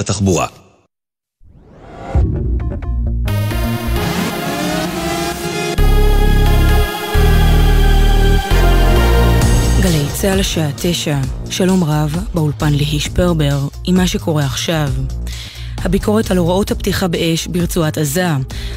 התחבורה. 0.00 0.46
גלי 9.82 10.04
צה"ל 10.12 10.40
השעה 10.40 10.70
תשע, 10.76 11.18
שלום 11.50 11.84
רב, 11.84 12.16
באולפן 12.34 12.72
ליהי 12.72 13.00
שפרבר, 13.00 13.58
עם 13.84 13.96
מה 13.96 14.06
שקורה 14.06 14.44
עכשיו. 14.44 14.88
הביקורת 15.78 16.30
על 16.30 16.36
הוראות 16.36 16.70
הפתיחה 16.70 17.08
באש 17.08 17.46
ברצועת 17.46 17.98
עזה. 17.98 18.26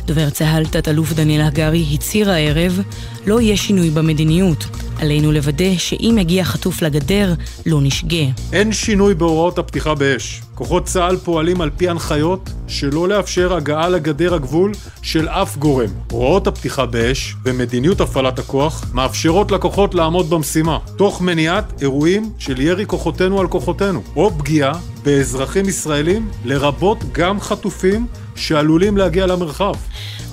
דובר 0.06 0.30
צה"ל, 0.30 0.66
תת-אלוף 0.66 1.14
דניאל 1.14 1.42
הגרי, 1.42 1.86
הצהיר 1.94 2.30
הערב, 2.32 2.80
לא 3.26 3.42
יהיה 3.42 3.58
שינוי 3.58 3.90
במדיניות. 3.90 4.66
עלינו 5.00 5.32
לוודא 5.32 5.78
שאם 5.78 6.18
יגיע 6.20 6.44
חטוף 6.44 6.82
לגדר, 6.82 7.34
לא 7.66 7.82
נשגה. 7.82 8.26
אין 8.54 8.74
שינוי 8.74 9.14
בהוראות 9.14 9.60
הפתיחה 9.60 9.96
באש. 9.96 10.42
כוחות 10.56 10.86
צה"ל 10.86 11.18
פועלים 11.18 11.62
על 11.62 11.70
פי 11.78 11.90
הנחיות 11.90 12.50
שלא 12.68 13.08
לאפשר 13.08 13.54
הגעה 13.54 13.90
לגדר 13.90 14.34
הגבול 14.34 14.72
של 15.02 15.28
אף 15.30 15.58
גורם. 15.58 15.90
הוראות 16.12 16.48
הפתיחה 16.48 16.86
באש 16.86 17.36
ומדיניות 17.44 18.02
הפעלת 18.02 18.40
הכוח 18.40 18.86
מאפשרות 18.94 19.52
לכוחות 19.52 19.96
לעמוד 19.96 20.30
במשימה, 20.30 20.78
תוך 20.96 21.22
מניעת 21.22 21.82
אירועים 21.82 22.32
של 22.38 22.62
ירי 22.62 22.86
כוחותינו 22.86 23.40
על 23.40 23.48
כוחותינו, 23.48 24.04
או 24.16 24.32
פגיעה 24.38 24.74
באזרחים 25.04 25.70
ישראלים, 25.70 26.30
לרבות 26.46 26.98
גם 27.12 27.40
חטופים 27.40 28.08
שעלולים 28.36 28.98
להגיע 28.98 29.26
למרחב. 29.28 29.74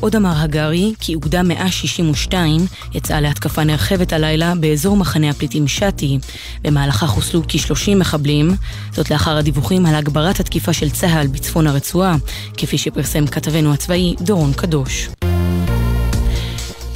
עוד 0.01 0.17
אמר 0.17 0.33
הגרי 0.37 0.93
כי 1.01 1.15
אוגדה 1.15 1.43
162 1.43 2.61
יצאה 2.95 3.21
להתקפה 3.21 3.65
נרחבת 3.65 4.13
הלילה 4.13 4.55
באזור 4.61 4.97
מחנה 4.97 5.31
הפליטים 5.31 5.69
שתי. 5.69 6.19
במהלכה 6.63 7.07
חוסלו 7.07 7.43
כ-30 7.49 7.95
מחבלים, 7.97 8.51
זאת 8.93 9.11
לאחר 9.11 9.37
הדיווחים 9.37 9.87
על 9.87 9.95
הגברת 9.95 10.41
התקיפה 10.41 10.73
של 10.73 10.91
צה"ל 10.91 11.27
בצפון 11.27 11.67
הרצועה, 11.67 12.17
כפי 12.57 12.79
שפרסם 12.79 13.27
כתבנו 13.27 13.73
הצבאי 13.73 14.15
דורון 14.21 14.53
קדוש. 14.53 15.09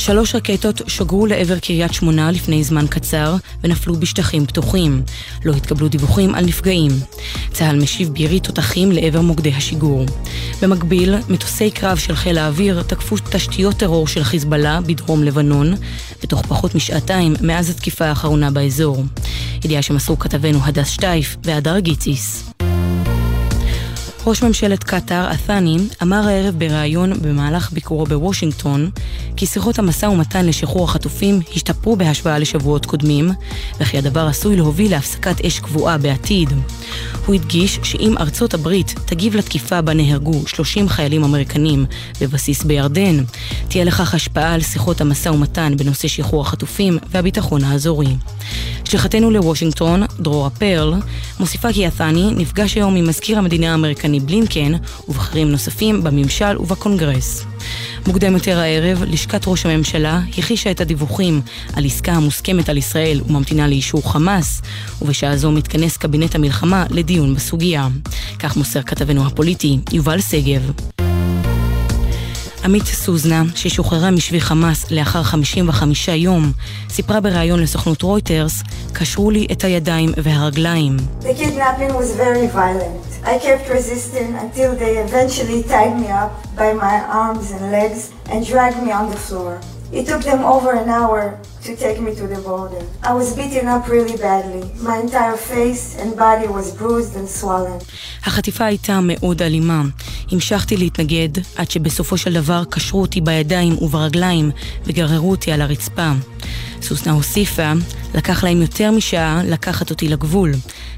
שלוש 0.05 0.35
רקטות 0.35 0.81
שוגרו 0.87 1.27
לעבר 1.27 1.59
קריית 1.59 1.95
שמונה 1.95 2.31
לפני 2.31 2.65
זמן 2.65 2.87
קצר 2.87 3.37
ונפלו 3.63 3.95
בשטחים 3.95 4.47
פתוחים. 4.47 5.03
לא 5.45 5.53
התקבלו 5.53 5.89
דיווחים 5.89 6.35
על 6.35 6.45
נפגעים. 6.45 6.91
צה"ל 7.53 7.83
משיב 7.83 8.09
בירי 8.09 8.41
תותחים 8.41 8.93
לעבר 8.93 9.21
מוקדי 9.21 9.53
השיגור. 9.55 10.07
במקביל, 10.63 11.15
מטוסי 11.29 11.71
קרב 11.71 11.99
של 11.99 12.17
חיל 12.17 12.39
האוויר 12.39 12.83
תקפו 12.83 13.17
תשתיות 13.31 13.77
טרור 13.77 14.09
של 14.09 14.25
חיזבאללה 14.25 14.81
בדרום 14.81 15.23
לבנון, 15.23 15.75
בתוך 16.23 16.43
פחות 16.49 16.75
משעתיים 16.75 17.35
מאז 17.41 17.71
התקיפה 17.71 18.05
האחרונה 18.05 18.51
באזור. 18.51 19.05
ידיעה 19.65 19.83
שמסרו 19.83 20.19
כתבנו 20.19 20.59
הדס 20.65 20.89
שטייף 20.89 21.37
והדר 21.45 21.79
גיציס. 21.79 22.51
ראש 24.27 24.43
ממשלת 24.43 24.85
קטאר, 24.85 25.31
א-ת'אני, 25.33 25.77
אמר 26.03 26.29
הערב 26.29 26.55
בריאיון 26.59 27.13
במהלך 27.23 27.73
ביקורו 27.73 28.07
בוושינגטון, 28.07 28.91
כי 29.37 29.47
שיחות 29.47 29.79
המשא 29.79 30.07
ומתן 30.07 30.47
לשחרור 30.47 30.85
החטופים 30.85 31.41
השתפרו 31.57 31.97
בהשוואה 31.97 32.39
לשבועות 32.39 32.87
קודמים, 32.87 33.31
וכי 33.81 33.99
הדבר 33.99 34.27
עשוי 34.27 34.57
להוביל 34.57 34.91
להפסקת 34.91 35.45
אש 35.45 35.61
קבועה 35.61 35.99
בעתיד. 35.99 36.49
הוא 37.27 37.35
הדגיש 37.35 37.79
שאם 37.83 38.15
ארצות 38.19 38.55
הברית 38.55 38.95
תגיב 39.05 39.37
לתקיפה 39.37 39.81
בה 39.81 39.95
נהרגו 39.95 40.47
30 40.47 40.89
חיילים 40.89 41.25
אמריקנים 41.25 41.87
בבסיס 42.21 42.65
בירדן, 42.65 43.25
תהיה 43.69 43.85
לכך 43.85 44.15
השפעה 44.15 44.55
על 44.55 44.61
שיחות 44.61 45.01
המשא 45.01 45.29
ומתן 45.29 45.77
בנושא 45.77 46.09
שחרור 46.09 46.43
החטופים 46.43 46.99
והביטחון 47.11 47.65
האזורי. 47.65 48.17
שליחתנו 48.85 49.31
לוושינגטון, 49.31 50.03
דרורה 50.21 50.51
פרל, 50.51 50.95
מוסיפה 51.41 51.73
כי 51.73 51.89
א-ת'אני 51.89 52.31
נפגש 52.37 52.75
היום 52.75 52.97
עם 52.97 53.09
מזכיר 53.09 53.39
המדינה 53.39 53.71
האמריקני 53.71 54.21
בלינקן 54.21 54.73
ובכירים 55.09 55.51
נוספים 55.51 56.05
בממשל 56.05 56.59
ובקונגרס. 56.59 57.45
מוקדם 58.07 58.35
יותר 58.35 58.59
הערב, 58.59 59.03
לשכת 59.03 59.43
ראש 59.47 59.67
הממשלה 59.67 60.21
הכחישה 60.39 60.71
את 60.71 60.81
הדיווחים 60.81 61.41
על 61.73 61.85
עסקה 61.85 62.13
המוסכמת 62.13 62.69
על 62.69 62.77
ישראל 62.77 63.21
וממתינה 63.27 63.69
לאישור 63.69 64.13
חמאס, 64.13 64.63
ובשעה 65.03 65.37
זו 65.37 65.51
מתכנס 65.51 65.97
קבינט 65.97 66.35
המלחמה 66.35 66.85
לדיון 66.91 67.35
בסוגיה. 67.35 67.89
כך 68.39 68.57
מוסר 68.57 68.83
כתבנו 68.83 69.27
הפוליטי 69.27 69.79
יובל 69.93 70.21
שגב. 70.21 70.71
עמית 72.65 72.85
סוזנה, 72.85 73.43
ששוחררה 73.55 74.11
משבי 74.11 74.41
חמאס 74.41 74.91
לאחר 74.91 75.23
55 75.23 76.09
יום, 76.09 76.53
סיפרה 76.91 77.21
בריאיון 77.21 77.61
לסוכנות 77.61 78.03
רויטרס, 78.03 78.63
קשרו 78.93 79.31
לי 79.31 79.47
את 79.53 79.65
הידיים 79.65 80.11
והרגליים. 80.17 80.97
Arms 87.25 87.49
and 87.57 87.67
legs 87.77 88.01
and 88.33 88.41
dragged 88.51 88.81
me 88.87 88.93
on 89.01 89.07
the 89.13 89.21
floor. 89.27 89.74
It 89.95 90.07
took 90.09 90.23
them 90.31 90.43
over 90.55 90.73
an 90.83 90.89
hour 90.99 91.23
to 91.67 91.71
take 91.85 91.99
me 92.07 92.13
to 92.21 92.27
the 92.33 92.41
border. 92.49 92.83
I 93.11 93.13
was 93.21 93.29
beaten 93.39 93.67
up 93.75 93.85
really 93.89 94.17
badly. 94.27 94.65
My 94.89 94.97
entire 95.07 95.39
face 95.53 95.85
and 96.01 96.11
body 96.17 96.49
was 96.49 96.67
bruised 96.81 97.15
and 97.17 97.29
swollen. 97.29 97.79
החטיפה 98.25 98.65
הייתה 98.65 99.01
מאוד 99.03 99.43
אלימה. 99.43 99.83
המשכתי 100.33 100.77
להתנגד 100.77 101.29
עד 101.57 101.71
שבסופו 101.71 102.17
של 102.17 102.33
דבר 102.33 102.63
קשרו 102.71 103.01
אותי 103.01 103.21
בידיים 103.21 103.79
וברגליים 103.83 104.51
וגררו 104.85 105.31
אותי 105.31 105.53
על 105.53 105.63
הרצפה. 105.63 106.13
סוסנה 106.83 107.13
הוסיפה, 107.13 107.73
לקח 108.15 108.45
להם 108.45 108.63
יותר 108.63 108.91
משעה 108.91 109.43
לקחת 109.45 109.91
אותי 109.91 110.09
לגבול. 110.09 110.53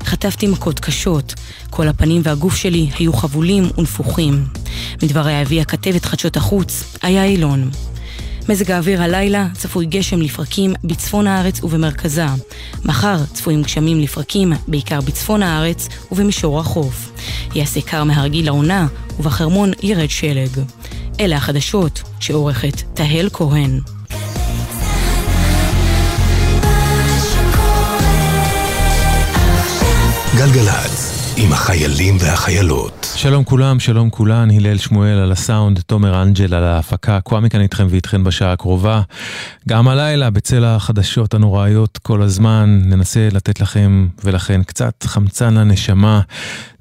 חטפתי 0.05 0.47
מכות 0.47 0.81
קשות. 0.81 1.35
כל 1.71 1.89
הפנים 1.89 2.23
והגוף 2.25 2.57
שלי 2.57 2.91
היו 2.99 3.13
חבולים 3.13 3.71
ונפוחים. 3.79 4.45
מדבריה 5.03 5.43
הביאה 5.43 5.65
כתבת 5.65 6.05
חדשות 6.05 6.37
החוץ, 6.37 6.85
איה 7.05 7.25
אילון. 7.25 7.71
מזג 8.49 8.71
האוויר 8.71 9.03
הלילה 9.03 9.47
צפוי 9.55 9.87
גשם 9.87 10.21
לפרקים 10.21 10.75
בצפון 10.85 11.27
הארץ 11.27 11.65
ובמרכזה. 11.65 12.27
מחר 12.85 13.17
צפויים 13.35 13.63
גשמים 13.63 14.01
לפרקים 14.01 14.53
בעיקר 14.69 15.01
בצפון 15.01 15.43
הארץ 15.43 15.89
ובמישור 16.13 16.61
החוף. 16.61 17.11
יעשה 17.55 17.81
קר 17.81 18.05
מהרגיל 18.05 18.47
לעונה 18.47 18.87
ובחרמון 19.19 19.73
ירד 19.83 20.11
שלג. 20.11 20.61
אלה 21.21 21.37
החדשות 21.37 22.03
שעורכת 22.21 22.83
תהל 22.95 23.29
כהן. 23.33 23.81
גלגלצ, 30.37 31.16
עם 31.39 31.53
החיילים 31.53 32.17
והחיילות. 32.21 33.07
שלום 33.15 33.45
כולם, 33.45 33.81
שלום 33.81 34.11
כולן, 34.11 34.51
הלל 34.51 34.79
שמואל 34.79 35.19
על 35.19 35.33
הסאונד, 35.33 35.81
תומר 35.81 36.23
אנג'ל 36.23 36.55
על 36.55 36.65
ההפקה, 36.65 37.21
קוואמי 37.21 37.51
כאן 37.51 37.61
איתכם 37.61 37.87
ואיתכן 37.91 38.25
בשעה 38.25 38.53
הקרובה. 38.53 39.03
גם 39.69 39.89
הלילה, 39.89 40.31
בצל 40.31 40.65
החדשות 40.65 41.35
הנוראיות 41.35 41.99
כל 41.99 42.23
הזמן, 42.23 42.83
ננסה 42.85 43.29
לתת 43.33 43.61
לכם 43.61 44.09
ולכן 44.25 44.63
קצת 44.63 45.05
חמצן 45.07 45.55
לנשמה, 45.55 46.21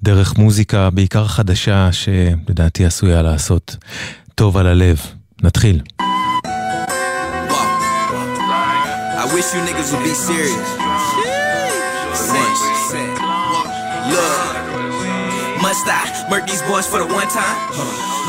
דרך 0.04 0.38
מוזיקה, 0.38 0.90
בעיקר 0.90 1.28
חדשה, 1.28 1.90
שלדעתי 1.92 2.86
עשויה 2.86 3.22
לעשות 3.22 3.76
טוב 4.36 4.58
על 4.58 4.68
הלב. 4.68 5.00
נתחיל. 5.44 5.82
I 9.24 9.28
wish 9.34 9.48
you 9.54 9.62
niggas 9.68 9.92
would 9.92 10.04
be 10.04 10.14
serious. 10.28 10.85
love. 14.16 14.55
Must 15.76 15.92
I 15.92 16.32
murk 16.32 16.48
these 16.48 16.64
boys 16.72 16.88
for 16.88 17.04
the 17.04 17.10
one 17.12 17.28
time? 17.28 17.60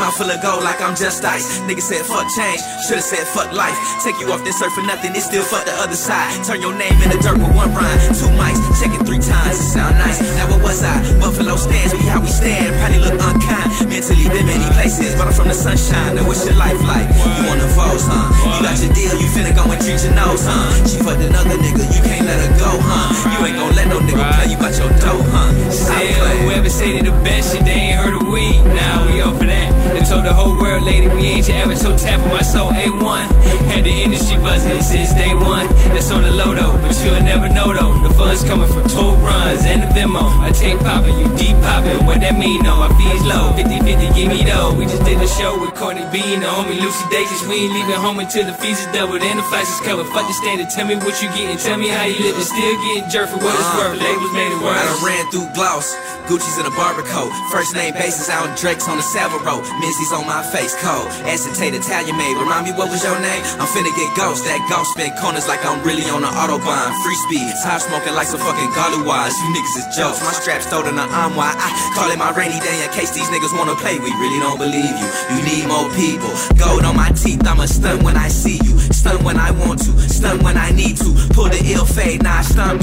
Mouth 0.02 0.18
full 0.18 0.26
of 0.26 0.42
gold 0.42 0.66
like 0.66 0.82
I'm 0.82 0.98
just 0.98 1.22
ice. 1.22 1.62
Nigga 1.62 1.78
said 1.78 2.02
fuck 2.02 2.26
change, 2.34 2.58
should've 2.82 3.06
said 3.06 3.22
fuck 3.22 3.54
life. 3.54 3.78
Take 4.02 4.18
you 4.18 4.34
off 4.34 4.42
this 4.42 4.58
earth 4.58 4.74
for 4.74 4.82
nothing, 4.82 5.14
it's 5.14 5.30
still 5.30 5.46
fuck 5.46 5.62
the 5.62 5.70
other 5.78 5.94
side. 5.94 6.26
Turn 6.42 6.58
your 6.58 6.74
name 6.74 6.98
in 7.06 7.14
the 7.14 7.22
dirt 7.22 7.38
with 7.38 7.54
one 7.54 7.70
rhyme, 7.70 8.02
two 8.18 8.26
mics, 8.34 8.58
check 8.82 8.90
it 8.90 9.06
three 9.06 9.22
times. 9.22 9.62
It 9.62 9.70
sound 9.78 9.94
nice. 9.94 10.18
Now 10.34 10.50
what 10.50 10.58
was 10.58 10.82
I? 10.82 10.98
Buffalo 11.22 11.54
stands, 11.54 11.94
be 11.94 12.02
how 12.10 12.18
we 12.18 12.26
stand. 12.26 12.74
Probably 12.82 12.98
look 12.98 13.14
unkind. 13.14 13.94
Mentally 13.94 14.26
been 14.26 14.50
many 14.50 14.66
places, 14.74 15.14
but 15.14 15.30
I'm 15.30 15.32
from 15.38 15.46
the 15.46 15.54
sunshine. 15.54 16.18
Now 16.18 16.26
what's 16.26 16.42
your 16.42 16.58
life 16.58 16.82
like? 16.82 17.06
You 17.38 17.46
on 17.46 17.62
the 17.62 17.70
foes, 17.78 18.10
huh? 18.10 18.26
You 18.58 18.66
got 18.66 18.74
your 18.82 18.90
deal, 18.90 19.14
you 19.22 19.30
finna 19.30 19.54
go 19.54 19.70
and 19.70 19.78
treat 19.78 20.02
your 20.02 20.18
nose, 20.18 20.42
huh? 20.42 20.82
She 20.82 20.98
fucked 20.98 21.22
another 21.22 21.54
nigga, 21.62 21.86
you 21.94 22.02
can't 22.02 22.26
let 22.26 22.42
her 22.42 22.52
go, 22.58 22.74
huh? 22.74 23.14
You 23.38 23.38
ain't 23.46 23.54
gon' 23.54 23.70
let 23.78 23.86
no 23.86 24.02
nigga 24.02 24.34
play 24.34 24.50
you 24.50 24.58
about 24.58 24.74
your 24.74 24.90
dough, 24.98 25.22
huh? 25.30 25.54
Say 25.70 26.10
whoever 26.42 26.68
say 26.68 27.00
the 27.06 27.14
best 27.22 27.35
shit, 27.44 27.64
they 27.64 27.92
ain't 27.92 28.00
heard 28.00 28.14
of 28.14 28.26
weed. 28.28 28.62
Now 28.64 29.06
we 29.06 29.20
up 29.20 29.36
for 29.38 29.44
that. 29.46 29.68
They 29.94 30.02
told 30.04 30.24
the 30.24 30.32
whole 30.34 30.56
world, 30.60 30.82
lady, 30.84 31.08
we 31.08 31.26
ain't 31.38 31.48
your 31.48 31.56
average. 31.58 31.78
So 31.78 31.96
tap 31.96 32.20
on 32.20 32.28
my 32.30 32.42
soul, 32.42 32.70
A1. 32.70 33.26
Had 33.72 33.84
the 33.84 33.90
industry 34.02 34.36
buzzing 34.38 34.80
since 34.82 35.14
day 35.14 35.34
one. 35.34 35.66
That's 35.94 36.10
on 36.10 36.22
the 36.22 36.30
low 36.32 36.54
though, 36.54 36.76
but 36.82 36.92
you'll 37.04 37.20
never 37.22 37.48
know 37.48 37.72
though. 37.72 37.94
The 38.06 38.12
funds 38.14 38.44
coming 38.44 38.68
from 38.68 38.84
toll 38.88 39.16
runs 39.22 39.64
and 39.64 39.82
the 39.82 39.88
Venmo. 39.96 40.22
I 40.42 40.50
take 40.52 40.78
poppin', 40.80 41.16
you 41.18 41.26
deep 41.36 41.56
poppin'. 41.62 42.04
What 42.06 42.20
that 42.20 42.38
mean? 42.38 42.62
No, 42.62 42.82
I 42.82 42.88
fees 42.98 43.22
low. 43.24 43.52
50-50, 43.56 44.14
give 44.14 44.28
me 44.28 44.44
though. 44.44 44.74
We 44.74 44.84
just 44.84 45.04
did 45.04 45.20
a 45.22 45.28
show 45.28 45.58
with 45.58 45.74
Courtney 45.74 46.04
B 46.12 46.20
and 46.34 46.42
the 46.42 46.48
homie 46.50 46.78
Lucy 46.80 47.04
Dacus. 47.08 47.46
We 47.48 47.64
ain't 47.66 47.72
leaving 47.72 47.96
home 47.96 48.18
until 48.18 48.44
the 48.44 48.52
fees 48.58 48.80
is 48.80 48.86
doubled 48.92 49.22
and 49.22 49.38
the 49.38 49.46
flights 49.48 49.70
is 49.72 49.80
covered. 49.80 50.06
Fuck 50.12 50.26
the 50.28 50.34
standard, 50.34 50.68
tell 50.70 50.86
me 50.86 50.96
what 50.96 51.16
you 51.22 51.28
gettin'. 51.30 51.58
Tell 51.58 51.78
me 51.78 51.88
how 51.88 52.04
you 52.04 52.18
living. 52.20 52.42
Still 52.42 52.74
getting 52.84 53.08
jerk 53.10 53.28
for 53.30 53.38
what 53.38 53.54
it's 53.54 53.64
Uh, 53.72 53.78
worth. 53.80 53.96
Labels 54.02 54.32
made 54.32 54.52
it 54.52 54.60
worse. 54.60 54.76
I 54.76 54.84
done 54.86 55.02
ran 55.04 55.24
through 55.30 55.48
gloss. 55.54 55.94
Gucci's 56.26 56.58
in 56.58 56.66
a 56.66 56.74
barber 56.74 57.02
First 57.48 57.72
name 57.72 57.94
basis 57.94 58.28
out 58.28 58.44
Drake's 58.60 58.84
on 58.88 59.00
the 59.00 59.02
Savile 59.02 59.40
Road. 59.40 59.64
Missy's 59.80 60.12
on 60.12 60.28
my 60.28 60.44
face 60.52 60.76
cold. 60.84 61.08
Acetate 61.24 61.72
Italian 61.72 62.12
made. 62.20 62.36
Remind 62.36 62.68
me 62.68 62.72
what 62.76 62.92
was 62.92 63.00
your 63.00 63.16
name? 63.24 63.40
I'm 63.56 63.64
finna 63.64 63.88
get 63.96 64.12
ghost. 64.12 64.44
That 64.44 64.60
ghost 64.68 64.92
spin 64.92 65.16
corners 65.16 65.48
like 65.48 65.64
I'm 65.64 65.80
really 65.80 66.04
on 66.12 66.20
the 66.20 66.28
autobahn. 66.28 66.92
Free 67.00 67.16
speed. 67.24 67.48
Top 67.64 67.80
smoking 67.80 68.12
like 68.12 68.28
some 68.28 68.40
fucking 68.44 68.68
Gaulois. 68.76 69.32
You 69.32 69.48
niggas 69.56 69.76
is 69.80 69.88
jokes. 69.96 70.20
My 70.20 70.36
strap's 70.36 70.68
stolen 70.68 70.92
in 70.92 70.96
the 71.00 71.08
arm 71.08 71.32
why 71.40 71.56
I 71.56 71.68
call 71.96 72.12
it 72.12 72.20
my 72.20 72.36
rainy 72.36 72.60
day 72.60 72.84
in 72.84 72.90
case 72.92 73.16
these 73.16 73.28
niggas 73.32 73.56
wanna 73.56 73.80
play. 73.80 73.96
We 73.96 74.12
really 74.20 74.40
don't 74.44 74.60
believe 74.60 74.92
you. 75.00 75.08
You 75.32 75.38
need 75.40 75.64
more 75.72 75.88
people. 75.96 76.32
Gold 76.60 76.84
on 76.84 76.96
my 77.00 77.08
teeth. 77.16 77.40
I'ma 77.48 77.64
stun 77.64 78.04
when 78.04 78.20
I 78.20 78.28
see 78.28 78.60
you. 78.60 78.76
Stun 78.92 79.24
when 79.24 79.40
I 79.40 79.56
want 79.64 79.80
to. 79.88 79.92
Stun 80.12 80.44
when 80.44 80.60
I 80.60 80.68
need 80.76 81.00
to. 81.00 81.16
Pull 81.32 81.48
the 81.48 81.64
ill 81.72 81.88
fade. 81.88 82.20
Nah, 82.22 82.42
stun. 82.42 82.76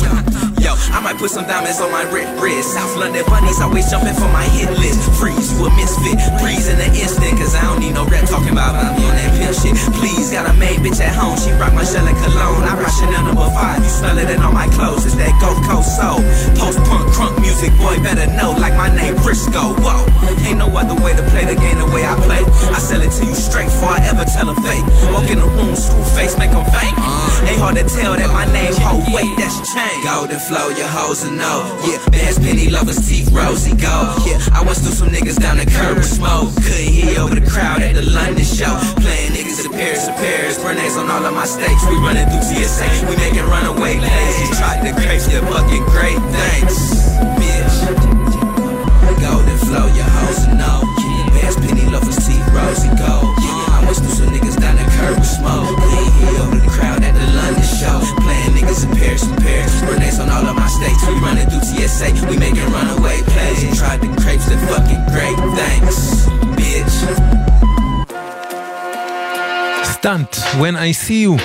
Yo, 0.57 0.73
I 0.95 1.01
might 1.03 1.17
put 1.17 1.29
some 1.29 1.45
diamonds 1.45 1.81
on 1.81 1.91
my 1.91 2.03
wrist. 2.09 2.73
South 2.73 2.95
London 2.97 3.23
bunnies 3.27 3.59
always 3.61 3.89
jumping 3.91 4.15
for 4.23 4.31
my 4.31 4.47
hit 4.55 4.71
list. 4.79 5.03
Freeze, 5.19 5.51
you 5.51 5.67
a 5.67 5.69
misfit. 5.75 6.15
Breeze 6.39 6.71
in 6.71 6.79
an 6.79 6.95
instant. 6.95 7.35
Cause 7.35 7.55
I 7.55 7.67
don't 7.67 7.83
need 7.83 7.93
no 7.93 8.07
rap 8.07 8.23
talking 8.23 8.55
about 8.55 8.75
I'm 8.79 8.95
on 8.95 9.15
that 9.19 9.35
pimp 9.35 9.51
shit. 9.59 9.75
Please, 9.99 10.31
got 10.31 10.47
a 10.47 10.55
maid 10.55 10.79
bitch 10.79 11.03
at 11.03 11.11
home. 11.11 11.35
She 11.35 11.51
rock 11.59 11.75
my 11.75 11.83
shell 11.83 12.07
and 12.07 12.15
cologne. 12.23 12.63
I 12.63 12.79
rock 12.79 12.93
Chanel 12.95 13.27
number 13.27 13.49
five. 13.51 13.83
You 13.83 13.91
smell 13.91 14.17
it 14.17 14.29
in 14.31 14.39
all 14.39 14.55
my 14.55 14.67
clothes. 14.71 15.03
It's 15.05 15.19
that 15.19 15.35
Gulf 15.43 15.59
Coast 15.67 15.99
soul. 15.99 16.23
Post 16.55 16.79
punk 16.87 17.11
crunk 17.11 17.35
music, 17.43 17.75
boy, 17.75 17.99
better 17.99 18.27
know. 18.39 18.55
Like 18.55 18.75
my 18.79 18.87
name, 18.95 19.15
Briscoe. 19.19 19.75
Whoa, 19.83 20.07
ain't 20.47 20.59
no 20.59 20.71
other 20.71 20.95
way 21.03 21.11
to 21.11 21.23
play 21.35 21.43
the 21.43 21.59
game 21.59 21.77
the 21.83 21.89
way 21.91 22.07
I 22.07 22.15
play. 22.23 22.43
I 22.71 22.79
sell 22.79 23.01
it 23.03 23.11
to 23.19 23.23
you 23.27 23.35
straight 23.35 23.67
before 23.67 23.91
I 23.91 23.99
ever 24.07 24.23
tell 24.23 24.47
a 24.49 24.55
fake. 24.63 24.85
Walk 25.11 25.27
in 25.27 25.39
the 25.39 25.49
room, 25.59 25.75
screw 25.75 26.03
face, 26.15 26.37
make 26.39 26.51
them 26.51 26.63
fake. 26.71 27.02
Hard 27.63 27.79
to 27.79 27.87
tell 27.87 28.11
that 28.19 28.27
my 28.27 28.43
name, 28.51 28.75
ho, 28.75 28.99
wait, 29.15 29.31
that's 29.39 29.55
change. 29.71 30.03
Golden 30.03 30.35
flow, 30.35 30.67
your 30.75 30.91
hoes 30.91 31.23
and 31.23 31.39
know. 31.39 31.63
Yeah, 31.87 31.95
bands, 32.11 32.35
penny 32.35 32.67
lovers, 32.67 32.99
teeth, 33.07 33.31
rosy 33.31 33.71
gold. 33.71 34.19
Yeah, 34.27 34.35
I 34.51 34.59
was 34.67 34.83
through 34.83 34.91
some 34.91 35.07
niggas 35.07 35.39
down 35.39 35.55
the 35.55 35.67
curb 35.71 35.95
with 35.95 36.11
smoke. 36.11 36.51
Couldn't 36.59 36.91
hear 36.91 37.23
over 37.23 37.39
the 37.39 37.47
crowd 37.47 37.79
at 37.79 37.95
the 37.95 38.03
London 38.03 38.43
show. 38.43 38.67
Playing 38.99 39.31
niggas 39.31 39.63
in 39.63 39.71
Paris 39.71 40.11
and 40.11 40.15
Paris. 40.19 40.59
Bernays 40.59 40.99
on 40.99 41.07
all 41.07 41.23
of 41.23 41.31
my 41.31 41.47
stakes. 41.47 41.87
We 41.87 41.95
running 42.03 42.27
through 42.27 42.43
TSA. 42.43 43.07
We 43.07 43.15
making 43.15 43.47
runaway 43.47 43.95
plays. 43.95 44.35
You 44.43 44.47
tried 44.59 44.83
to 44.83 44.91
grace 44.99 45.31
your 45.31 45.47
fucking 45.47 45.87
great 45.87 46.19
thanks, 46.35 46.75
bitch. 47.39 47.75
Golden 49.23 49.57
flow, 49.63 49.87
your 49.95 50.11
hoes 50.19 50.43
and. 50.51 50.59
Yeah, 50.59 51.31
bands, 51.31 51.55
penny 51.63 51.87
lovers, 51.87 52.19
teeth, 52.27 52.43
rosy 52.51 52.91
gold. 52.99 53.31
Yeah, 53.39 53.79
I 53.79 53.87
was 53.87 54.03
through 54.03 54.19
some 54.19 54.35
niggas 54.35 54.59
down 54.59 54.75
the 54.75 54.83
curb 54.99 55.15
with 55.15 55.31
smoke. 55.31 55.71
Couldn't 55.79 56.11
hear 56.19 56.43
over 56.43 56.59
the 56.59 56.67
crowd 56.67 57.02
at 57.83 57.99
the 57.99 57.99
London 57.99 58.07
show. 58.07 58.23
Playing 58.23 58.53
niggas 58.57 58.83
in 58.85 58.91
Paris 58.97 59.23
and 59.23 59.37
Paris. 59.37 59.73
Bernays 59.81 60.19
on 60.19 60.29
all 60.29 60.45
of 60.47 60.55
my 60.55 60.67
states. 60.67 61.01
We 61.07 61.13
running 61.19 61.47
through 61.49 61.65
TSA. 61.69 62.27
We 62.29 62.37
making 62.37 62.69
runaway 62.71 63.17
plays. 63.33 63.63
You 63.63 63.71
tried 63.75 64.01
to 64.01 64.09
crepes 64.21 64.47
the 64.51 64.57
fucking 64.69 65.01
great 65.13 65.37
thanks, 65.57 65.97
bitch. 66.57 66.95
סטאנט, 69.83 70.35
When 70.59 70.75
I 70.75 70.91
see 70.91 71.23
you. 71.25 71.41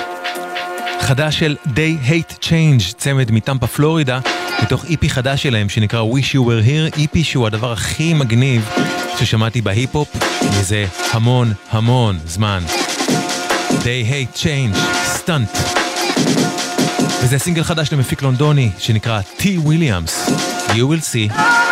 חדש 1.01 1.39
של 1.39 1.55
They 1.65 2.09
Hate 2.09 2.43
Change, 2.43 2.93
צמד 2.97 3.31
מטמפה 3.31 3.67
פלורידה, 3.67 4.19
מתוך 4.63 4.85
איפי 4.85 5.09
חדש 5.09 5.43
שלהם 5.43 5.69
שנקרא 5.69 6.03
Wish 6.03 6.35
You 6.35 6.39
Were 6.39 6.65
Here, 6.65 6.99
איפי 6.99 7.23
שהוא 7.23 7.47
הדבר 7.47 7.71
הכי 7.71 8.13
מגניב 8.13 8.69
ששמעתי 9.19 9.61
בהיפ-הופ 9.61 10.15
מזה 10.59 10.85
המון 11.11 11.53
המון 11.71 12.19
זמן. 12.25 12.63
They 13.69 14.11
Hate 14.11 14.37
Change, 14.37 14.77
סטאנט. 15.05 15.49
וזה 17.29 17.39
סינגל 17.39 17.63
חדש 17.63 17.93
למפיק 17.93 18.21
לונדוני 18.21 18.71
שנקרא 18.77 19.21
T. 19.39 19.41
Williams, 19.41 20.31
You 20.69 20.85
will 20.87 21.03
see. 21.13 21.68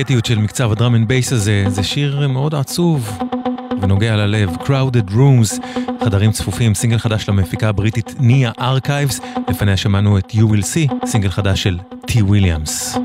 האנרגטיות 0.00 0.26
של 0.26 0.38
מקצב 0.38 0.72
ה 0.72 0.76
drum 0.76 0.94
and 0.94 1.08
bass 1.08 1.32
הזה, 1.32 1.64
זה 1.68 1.82
שיר 1.82 2.28
מאוד 2.28 2.54
עצוב 2.54 3.18
ונוגע 3.82 4.16
ללב. 4.16 4.50
Crowded 4.60 5.10
Rooms, 5.10 5.66
חדרים 6.04 6.32
צפופים, 6.32 6.74
סינגל 6.74 6.98
חדש 6.98 7.28
למפיקה 7.28 7.68
הבריטית 7.68 8.14
Nia 8.18 8.52
Archives, 8.60 9.20
לפניה 9.48 9.76
שמענו 9.76 10.18
את 10.18 10.30
You 10.30 10.38
Will 10.38 10.62
See, 10.62 11.06
סינגל 11.06 11.30
חדש 11.30 11.62
של 11.62 11.78
טי 12.06 12.22
וויליאמס. 12.22 12.99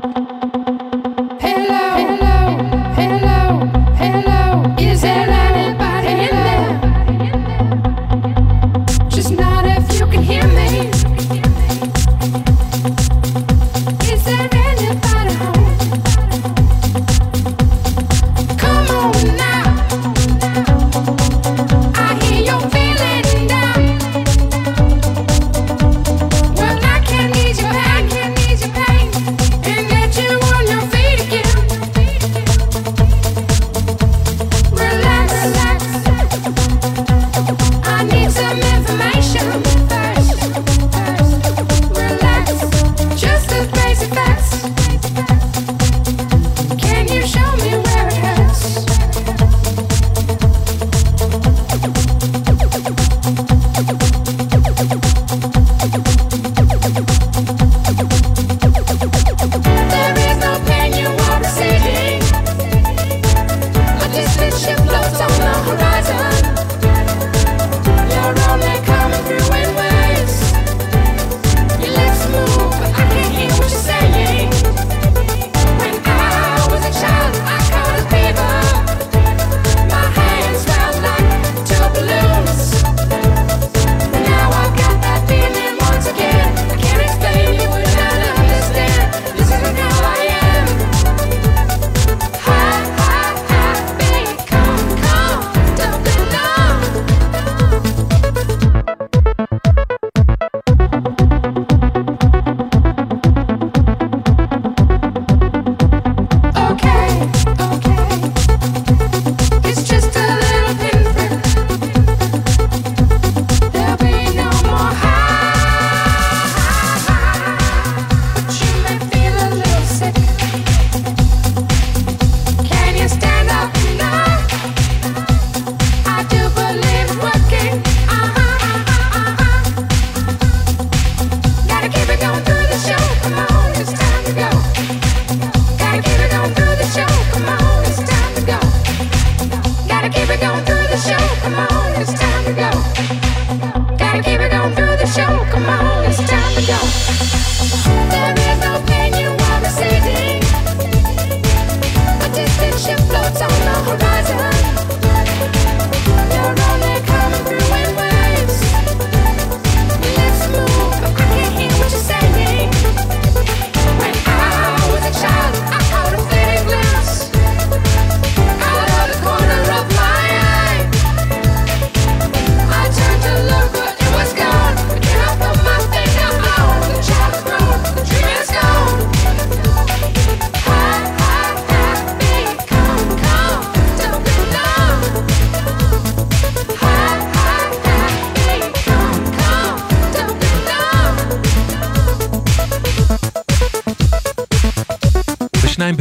Gotta 143.98 144.22
keep 144.22 144.40
it 144.40 144.50
going 144.50 144.74
through 144.74 144.96
the 144.96 145.06
show. 145.06 145.44
Come 145.50 145.66
on, 145.66 146.04
it's 146.04 146.18
time 146.28 146.54
to 146.54 146.62
go. 146.66 147.85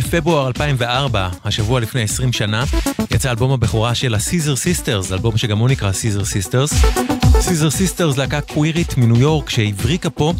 בפברואר 0.05 0.47
2004, 0.47 1.29
השבוע 1.45 1.79
לפני 1.79 2.01
20 2.01 2.33
שנה, 2.33 2.63
יצא 3.11 3.31
אלבום 3.31 3.51
הבכורה 3.51 3.95
של 3.95 4.15
ה 4.15 4.20
Scissor 4.20 4.55
Sisters, 4.55 5.11
אלבום 5.11 5.37
שגם 5.37 5.57
הוא 5.57 5.69
נקרא 5.69 5.91
Scissor 5.91 6.25
Sisters. 6.25 6.73
Scissor 7.39 7.69
Sisters 7.69 8.17
להקה 8.17 8.41
קווירית 8.41 8.97
מניו 8.97 9.17
יורק 9.17 9.49
שהבריקה 9.49 10.09
פה 10.09 10.33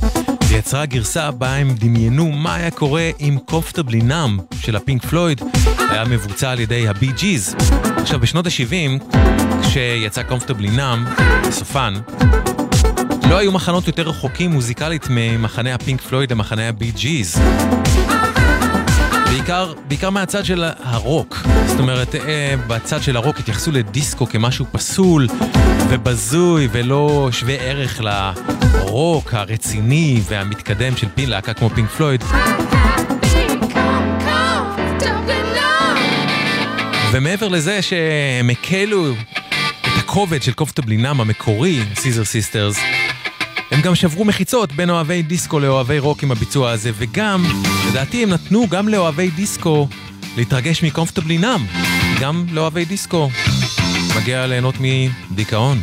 ויצרה 0.48 0.86
גרסה 0.86 1.31
בה 1.31 1.55
הם 1.55 1.75
דמיינו 1.79 2.31
מה 2.31 2.55
היה 2.55 2.72
קורה 2.72 3.10
אם 3.19 3.38
Comfortably 3.45 4.01
Numb 4.01 4.38
של 4.60 4.75
ה 4.75 4.81
Pink 4.81 5.05
Floyd 5.05 5.41
היה 5.89 6.05
מבוצע 6.05 6.51
על 6.51 6.60
ידי 6.60 6.88
ה 6.88 6.93
Bee 6.93 7.12
Gees. 7.12 7.55
עכשיו 7.98 8.19
בשנות 8.19 8.45
ה-70, 8.48 9.15
כשיצא 9.63 10.24
Comfortably 10.24 10.69
Numb, 10.69 11.05
סופן, 11.51 11.93
לא 13.29 13.38
היו 13.38 13.51
מחנות 13.51 13.88
יותר 13.88 14.10
רחוקים 14.10 14.51
מוזיקלית 14.51 15.07
ממחנה 15.10 15.75
ה 15.75 15.81
Pink 15.81 16.01
Floyd 16.01 16.31
למחנה 16.31 16.69
ה 16.69 16.75
Bee 16.75 16.91
Gees. 16.91 17.35
בעיקר, 19.25 19.74
בעיקר 19.88 20.10
מהצד 20.10 20.46
של 20.46 20.63
הרוק. 20.84 21.38
זאת 21.67 21.79
אומרת, 21.79 22.15
אה, 22.15 22.55
בצד 22.67 23.01
של 23.01 23.15
הרוק 23.15 23.39
התייחסו 23.39 23.72
לדיסקו 23.72 24.25
כמשהו 24.25 24.65
פסול 24.72 25.27
ובזוי 25.89 26.67
ולא 26.72 27.29
שווה 27.32 27.55
ערך 27.55 28.01
לרוק 28.01 29.34
הרציני 29.34 30.22
והמתקדם 30.27 30.98
של 30.98 31.08
פין 31.15 31.29
להקה 31.29 31.53
כמו 31.53 31.70
Pink 31.69 31.89
Floyd. 31.89 32.24
ומעבר 37.12 37.48
לזה 37.48 37.82
שהם 37.82 38.50
הקלו 38.50 39.12
את 39.82 39.98
הכובד 39.98 40.44
של 40.44 40.53
Comfortably 40.53 40.79
Numb 40.79 41.21
המקורי, 41.22 41.79
Scissor 41.95 42.25
Sisters, 42.25 42.77
הם 43.72 43.81
גם 43.81 43.95
שברו 43.95 44.25
מחיצות 44.25 44.72
בין 44.72 44.89
אוהבי 44.89 45.22
דיסקו 45.22 45.60
לאוהבי 45.60 46.00
רוק 46.00 46.24
עם 46.24 46.31
הביצוע 46.31 46.72
הזה, 46.72 46.91
וגם, 46.98 47.45
לדעתי 47.89 48.24
הם 48.24 48.29
נתנו 48.29 48.67
גם 48.69 48.88
לאוהבי 48.88 49.29
דיסקו 49.29 49.88
להתרגש 50.38 50.84
מקומפטבלי 50.84 51.38
נאם. 51.38 51.65
גם 52.19 52.45
לאוהבי 52.51 52.86
דיסקו 52.86 53.29
מגיע 54.17 54.48
ליהנות 54.48 54.75
מדיכאון. 54.79 55.81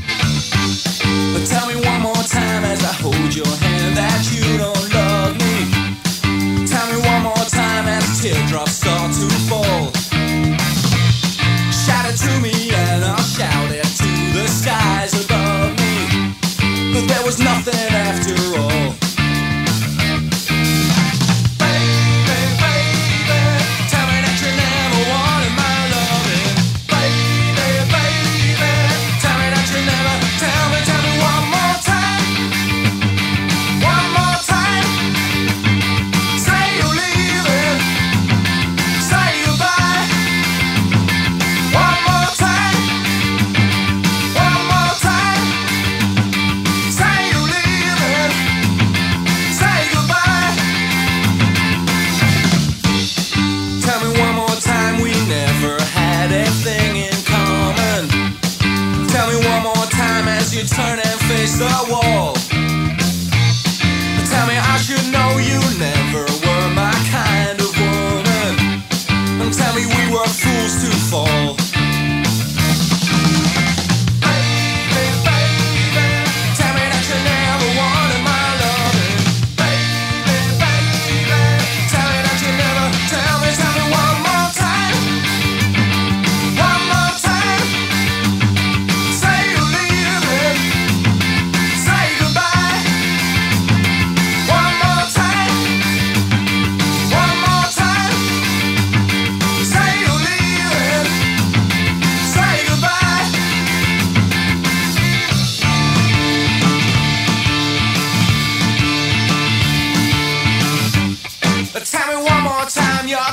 To 12.23 12.39
me 12.41 12.71
and 12.71 13.02
I'll 13.04 13.28
shout 13.37 13.71
it 13.80 13.91
to 14.00 14.11
the 14.37 14.47
skies 14.47 15.15
above 15.25 15.73
me. 15.80 15.81
But 16.93 17.09
there 17.09 17.25
was 17.25 17.39
nothing 17.39 17.75
after 17.75 18.35
all. 18.59 19.01
The 61.63 61.93
wall. 61.93 62.01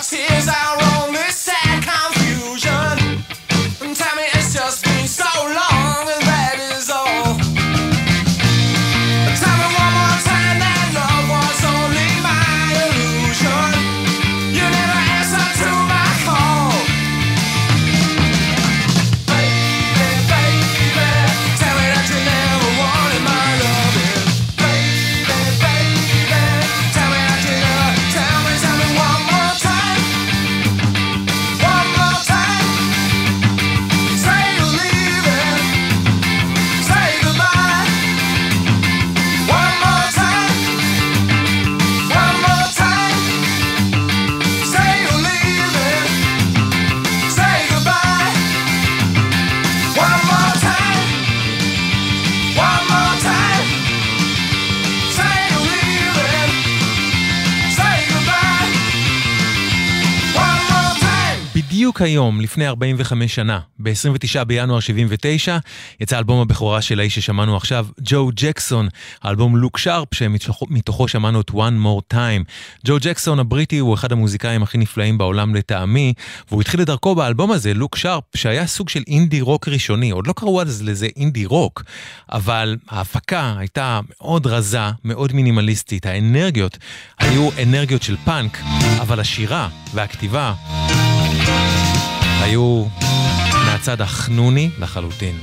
I. 0.02 0.39
בדיוק 62.00 62.12
היום, 62.12 62.42
לפני 62.42 62.68
45 62.68 63.36
שנה, 63.36 63.60
ב-29 63.80 64.44
בינואר 64.44 64.80
79, 64.80 65.58
יצא 66.00 66.18
אלבום 66.18 66.42
הבכורה 66.42 66.82
של 66.82 67.00
האיש 67.00 67.16
ששמענו 67.16 67.58
עכשיו, 67.58 67.88
ג'ו 68.02 68.30
ג'קסון, 68.36 68.88
האלבום 69.22 69.58
לוק 69.58 69.78
שרפ, 69.78 70.08
שמתוכו 70.14 71.08
שמענו 71.08 71.42
את 71.42 71.50
One 71.50 71.86
More 71.86 72.14
Time. 72.14 72.44
ג'ו 72.86 72.98
ג'קסון 73.02 73.40
הבריטי 73.40 73.78
הוא 73.78 73.96
אחד 73.96 74.12
המוזיקאים 74.12 74.64
הכי 74.64 74.78
נפלאים 74.78 75.18
בעולם 75.18 75.56
לטעמי, 75.56 76.14
והוא 76.50 76.62
התחיל 76.62 76.82
את 76.82 76.88
דרכו 76.88 77.16
באלבום 77.16 77.52
הזה, 77.52 77.74
לוק 77.74 77.96
שרפ, 77.96 78.24
שהיה 78.36 78.68
סוג 78.68 78.90
של 78.90 79.04
אינדי 79.08 79.42
רוק 79.42 79.68
ראשוני, 79.68 80.12
עוד 80.12 80.28
לא 80.28 80.34
קראו 80.34 80.62
אז 80.62 80.84
לזה 80.84 81.08
אינדי 81.18 81.46
רוק, 81.46 81.84
אבל 82.32 82.78
ההפקה 82.90 83.54
הייתה 83.58 84.00
מאוד 84.22 84.48
רזה, 84.48 84.90
מאוד 85.06 85.34
מינימליסטית, 85.34 86.06
האנרגיות 86.06 86.78
היו 87.20 87.50
אנרגיות 87.64 88.04
של 88.04 88.16
פאנק, 88.26 88.58
אבל 89.02 89.20
השירה 89.20 89.70
והכתיבה 89.94 90.54
היו 92.42 92.86
מהצד 93.66 94.02
החנוני 94.02 94.70
לחלוטין. 94.80 95.36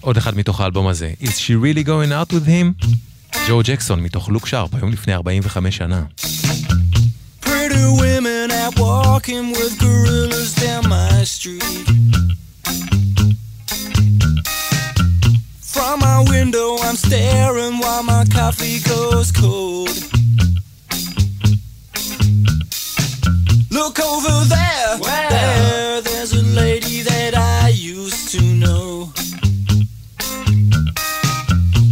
עוד 0.00 0.16
אחד 0.16 0.36
מתוך 0.36 0.60
האלבום 0.60 0.86
הזה, 0.86 1.12
Is 1.22 1.26
She 1.26 1.52
Really 1.64 1.86
Going 1.86 2.10
Out 2.10 2.32
With 2.32 2.46
Him? 2.48 2.86
ג'ו 3.48 3.60
ג'קסון 3.64 4.02
מתוך 4.02 4.28
לוק 4.28 4.46
שרפ, 4.46 4.74
היום 4.74 4.92
לפני 4.92 5.14
45 5.14 5.76
שנה. 5.76 6.02
Pretty 7.42 7.86
women 8.00 8.50
out 8.50 8.78
walking 8.78 9.52
with 9.56 9.72
gorillas 9.78 10.50
down 10.64 10.82
my 10.88 11.24
street 11.34 11.86
From 15.72 15.96
my 16.08 16.18
window 16.34 16.68
I'm 16.86 16.96
staring 17.06 17.74
while 17.82 18.04
my 18.12 18.24
coffee 18.38 18.78
goes 18.92 19.28
cold 19.42 20.13
Look 23.84 24.00
over 24.00 24.44
there. 24.46 24.98
Wow. 24.98 25.28
There, 25.28 26.00
there's 26.00 26.32
a 26.32 26.42
lady 26.42 27.02
that 27.02 27.34
I 27.36 27.68
used 27.68 28.30
to 28.30 28.40
know. 28.40 29.12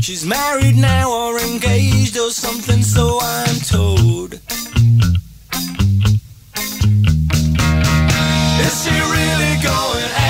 She's 0.01 0.25
married 0.25 0.77
now 0.77 1.13
or 1.13 1.39
engaged 1.39 2.17
or 2.17 2.31
something, 2.31 2.83
so 2.83 3.19
I'm 3.21 3.57
told. 3.57 4.41
Is 8.65 8.75
she 8.85 8.95
really 9.17 9.55
going 9.63 10.22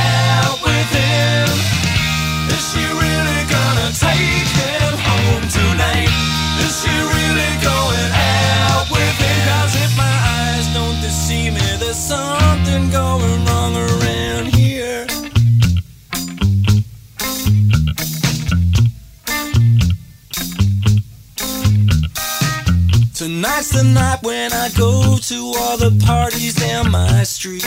Tonight's 23.42 23.70
the 23.70 23.82
night 23.82 24.22
when 24.22 24.52
I 24.52 24.68
go 24.78 25.16
to 25.16 25.52
all 25.58 25.76
the 25.76 25.90
parties 26.06 26.54
down 26.54 26.92
my 26.92 27.24
street. 27.24 27.66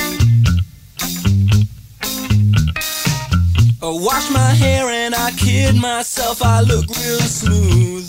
I 3.84 3.90
wash 3.90 4.32
my 4.32 4.52
hair 4.54 4.88
and 4.88 5.14
I 5.14 5.32
kid 5.32 5.76
myself, 5.76 6.42
I 6.42 6.62
look 6.62 6.88
real 6.88 7.20
smooth. 7.20 8.08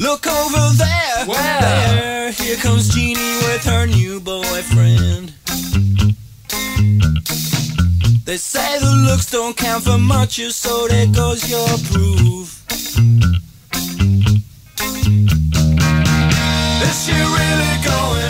Look 0.00 0.26
over 0.26 0.74
there, 0.78 1.26
wow. 1.26 1.60
there, 1.60 2.32
here 2.32 2.56
comes 2.56 2.88
Jeannie 2.88 3.36
with 3.48 3.66
her 3.66 3.84
new 3.84 4.18
boyfriend. 4.18 5.34
They 8.24 8.38
say 8.38 8.78
the 8.78 9.04
looks 9.10 9.30
don't 9.30 9.54
count 9.54 9.84
for 9.84 9.98
much, 9.98 10.40
so 10.52 10.88
there 10.88 11.06
goes 11.08 11.50
your 11.50 11.68
proof. 11.92 13.47
This 16.80 17.08
year 17.08 17.24
really 17.24 17.74
going 17.84 18.27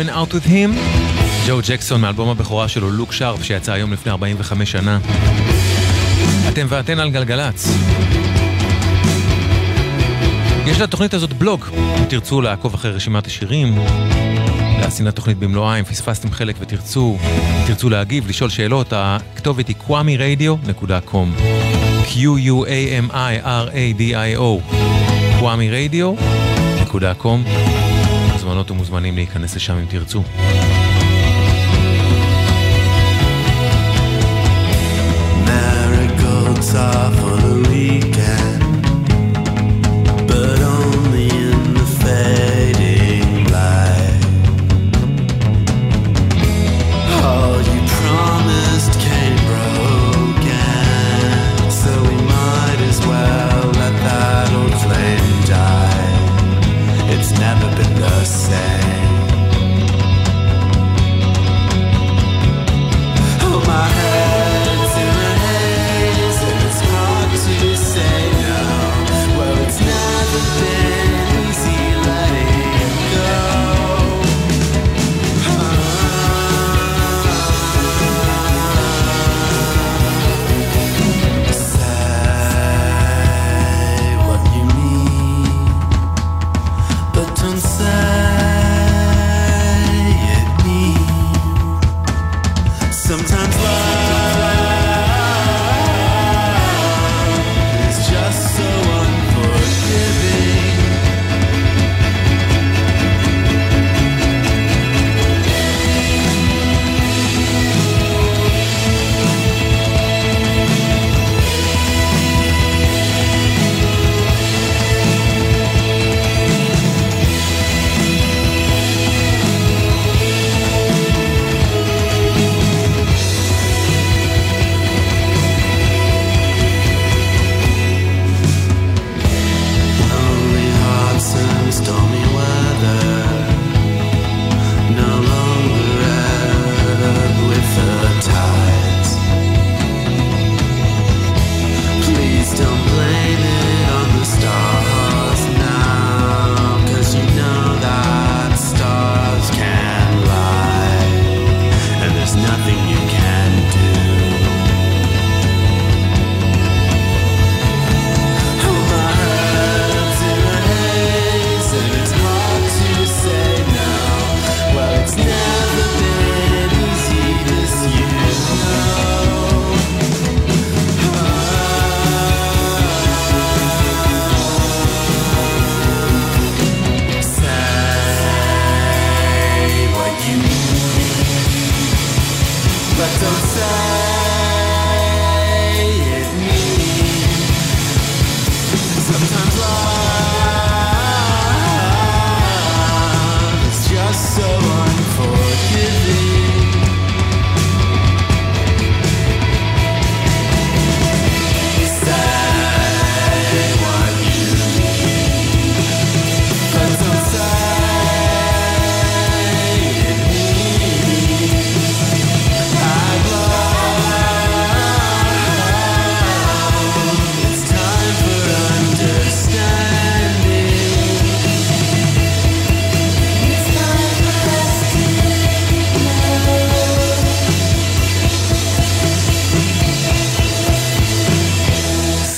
going 0.00 0.10
out 0.10 0.34
with 0.34 0.46
him? 0.46 0.78
ג'ו 1.46 1.60
ג'קסון 1.68 2.00
מאלבום 2.00 2.28
הבכורה 2.28 2.68
שלו, 2.68 2.90
לוק 2.90 3.12
שרפ, 3.12 3.42
שיצא 3.42 3.72
היום 3.72 3.92
לפני 3.92 4.12
45 4.12 4.72
שנה. 4.72 4.98
אתם 6.48 6.66
ואתן 6.68 6.98
על 6.98 7.10
גלגלצ. 7.10 7.68
יש 10.66 10.80
לתוכנית 10.80 11.14
הזאת 11.14 11.32
בלוג, 11.32 11.66
אם 11.98 12.04
תרצו 12.04 12.40
לעקוב 12.40 12.74
אחרי 12.74 12.90
רשימת 12.90 13.26
השירים, 13.26 13.78
להאזין 14.80 15.06
לתוכנית 15.06 15.38
במלואה, 15.38 15.76
אם 15.76 15.84
פספסתם 15.84 16.30
חלק 16.30 16.56
ותרצו, 16.60 17.18
אם 17.22 17.66
תרצו 17.66 17.90
להגיב, 17.90 18.28
לשאול 18.28 18.50
שאלות, 18.50 18.92
הכתובת 18.96 19.68
היא 19.68 19.76
kwamiradio.com 19.88 21.42
q-u-a-m-i-r-a-d-i-o 22.10 24.50
kwamiradio.com 25.40 27.89
מוזמנות 28.60 28.70
ומוזמנים 28.70 29.16
להיכנס 29.16 29.56
לשם 29.56 29.74
אם 29.74 29.86
תרצו. 29.88 30.22
Marigolds 35.46 36.74
are 36.74 37.10
for 37.18 37.36
the 37.44 37.54
weekend. 37.68 38.09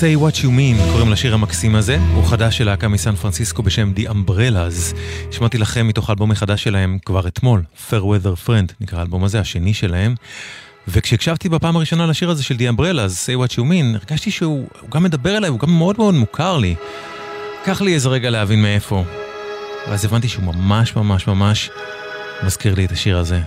Say 0.02 0.20
What 0.22 0.36
You 0.36 0.46
Mean, 0.46 0.92
קוראים 0.92 1.12
לשיר 1.12 1.34
המקסים 1.34 1.74
הזה, 1.74 1.98
הוא 2.14 2.24
חדש 2.24 2.58
של 2.58 2.64
להקה 2.64 2.88
מסן 2.88 3.14
פרנסיסקו 3.14 3.62
בשם 3.62 3.92
The 3.96 4.08
Umbrellas. 4.08 4.96
שמעתי 5.30 5.58
לכם 5.58 5.88
מתוך 5.88 6.08
האלבום 6.08 6.30
החדש 6.30 6.62
שלהם 6.62 6.98
כבר 7.04 7.28
אתמול, 7.28 7.62
Fair 7.90 8.02
Weather 8.02 8.46
Friend, 8.46 8.72
נקרא 8.80 8.98
האלבום 8.98 9.24
הזה, 9.24 9.40
השני 9.40 9.74
שלהם. 9.74 10.14
וכשהקשבתי 10.88 11.48
בפעם 11.48 11.76
הראשונה 11.76 12.06
לשיר 12.06 12.30
הזה 12.30 12.42
של 12.42 12.54
The 12.54 12.76
Umbrellas, 12.76 13.26
Say 13.26 13.46
What 13.46 13.52
You 13.52 13.60
Mean, 13.60 13.96
הרגשתי 14.00 14.30
שהוא 14.30 14.66
גם 14.90 15.02
מדבר 15.02 15.36
אליי, 15.36 15.50
הוא 15.50 15.58
גם 15.58 15.78
מאוד 15.78 15.96
מאוד 15.98 16.14
מוכר 16.14 16.58
לי. 16.58 16.74
קח 17.64 17.80
לי 17.80 17.94
איזה 17.94 18.08
רגע 18.08 18.30
להבין 18.30 18.62
מאיפה. 18.62 19.04
ואז 19.88 20.04
הבנתי 20.04 20.28
שהוא 20.28 20.44
ממש 20.44 20.96
ממש 20.96 21.26
ממש 21.26 21.70
מזכיר 22.44 22.74
לי 22.74 22.84
את 22.84 22.92
השיר 22.92 23.18
הזה. 23.18 23.40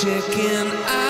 chicken 0.00 0.68
out. 0.86 1.07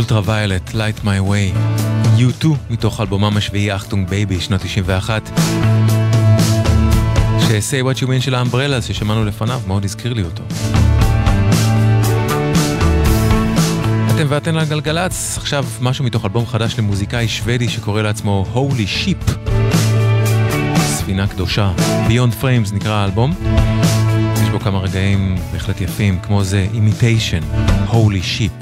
Ultra 0.00 0.20
Violet, 0.24 0.70
Light 0.70 1.04
My 1.04 1.30
Way, 1.30 1.56
U2 2.18 2.46
מתוך 2.70 3.00
אלבומם 3.00 3.36
השביעי 3.36 3.74
Achtung 3.74 4.08
Baby, 4.08 4.40
שנת 4.40 4.60
91. 4.62 5.30
ש-Say 7.40 7.84
What 7.84 8.02
You 8.02 8.06
Mean 8.06 8.20
של 8.20 8.34
ה 8.34 8.39
Umbrellas 8.39 8.82
ששמענו 8.82 9.24
לפניו, 9.24 9.60
מאוד 9.66 9.84
הזכיר 9.84 10.12
לי 10.12 10.22
אותו. 10.22 10.42
אתם 14.14 14.26
ואתן 14.28 14.56
על 14.56 14.64
גלגלצ, 14.64 15.38
עכשיו 15.38 15.64
משהו 15.80 16.04
מתוך 16.04 16.24
אלבום 16.24 16.46
חדש 16.46 16.78
למוזיקאי 16.78 17.28
שוודי 17.28 17.68
שקורא 17.68 18.02
לעצמו 18.02 18.46
Holy 18.54 19.04
Ship. 19.04 19.50
ספינה 20.80 21.26
קדושה. 21.26 21.72
Beyond 22.08 22.42
Frames 22.42 22.74
נקרא 22.74 22.92
האלבום. 22.92 23.34
יש 24.42 24.48
בו 24.48 24.60
כמה 24.60 24.78
רגעים 24.78 25.36
בהחלט 25.52 25.80
יפים, 25.80 26.18
כמו 26.22 26.44
זה 26.44 26.66
Imitation, 26.72 27.44
Holy 27.90 28.38
Sheep. 28.38 28.59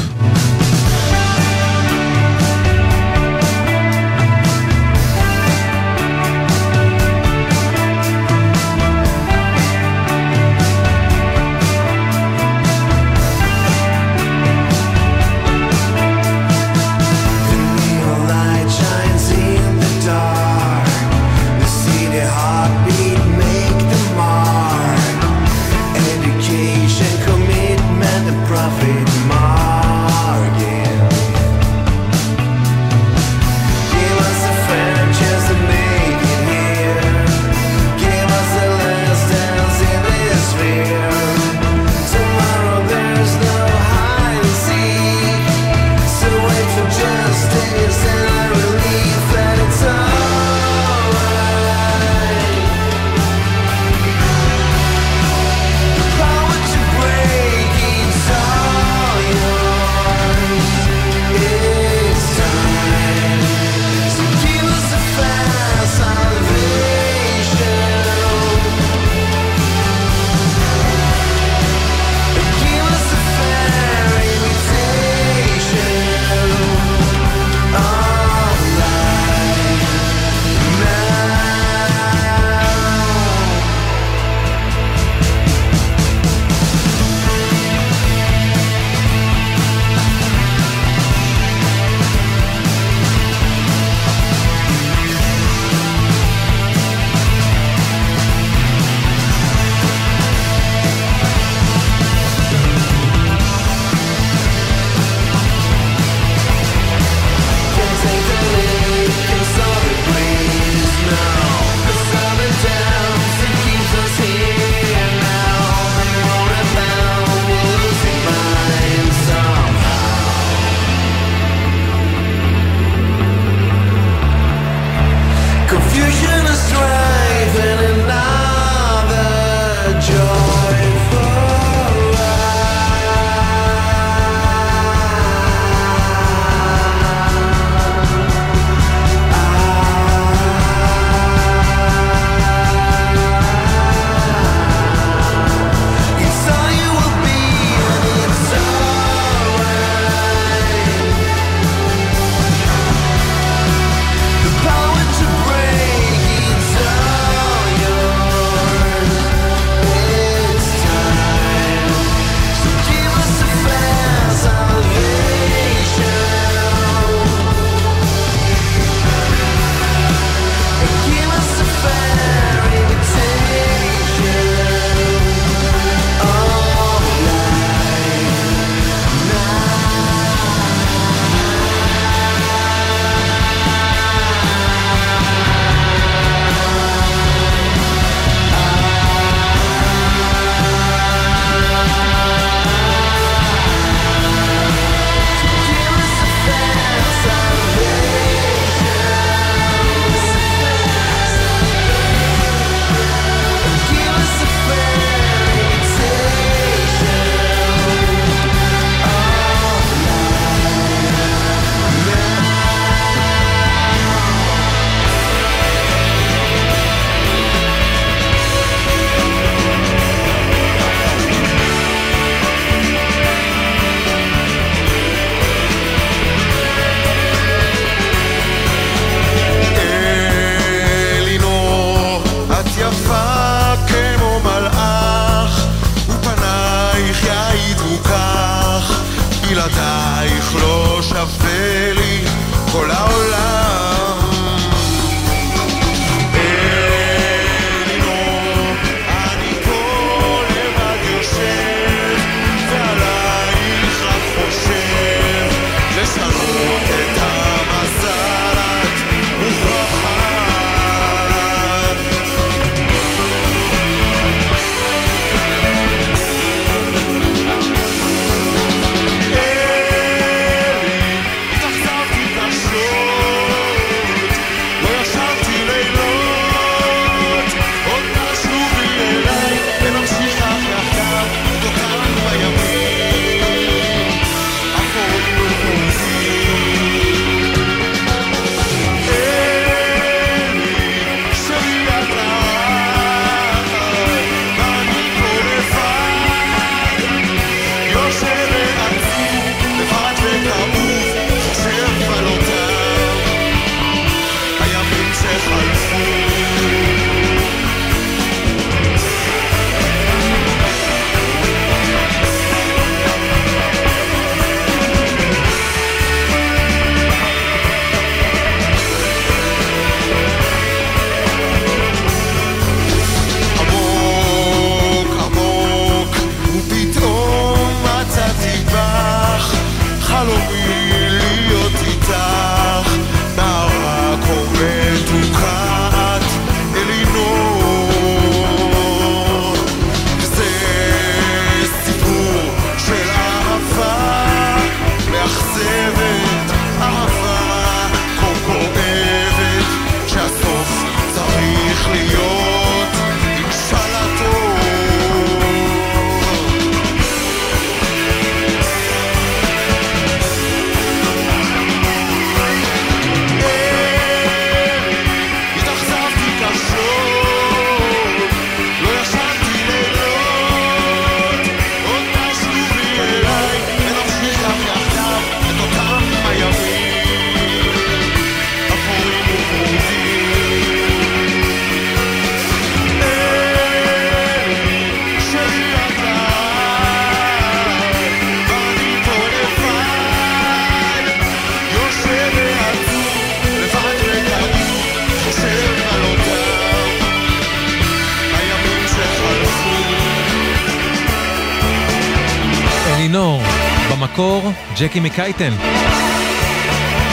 ג'קי 404.80 405.00
מקייטן. 405.00 405.52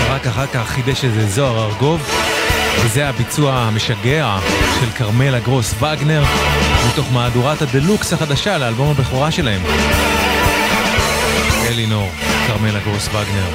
רק 0.09 0.28
אחר 0.28 0.47
כך 0.47 0.70
חידש 0.70 1.05
איזה 1.05 1.28
זוהר 1.28 1.66
ארגוב, 1.66 2.09
וזה 2.82 3.09
הביצוע 3.09 3.53
המשגע 3.53 4.38
של 4.80 4.91
כרמלה 4.91 5.39
גרוס 5.39 5.74
וגנר, 5.74 6.24
מתוך 6.88 7.13
מהדורת 7.13 7.61
הדלוקס 7.61 8.13
החדשה 8.13 8.57
לאלבום 8.57 8.89
הבכורה 8.89 9.32
שלהם. 9.32 9.61
אלינור, 11.68 12.09
כרמלה 12.47 12.80
גרוס 12.80 13.07
וגנר. 13.07 13.49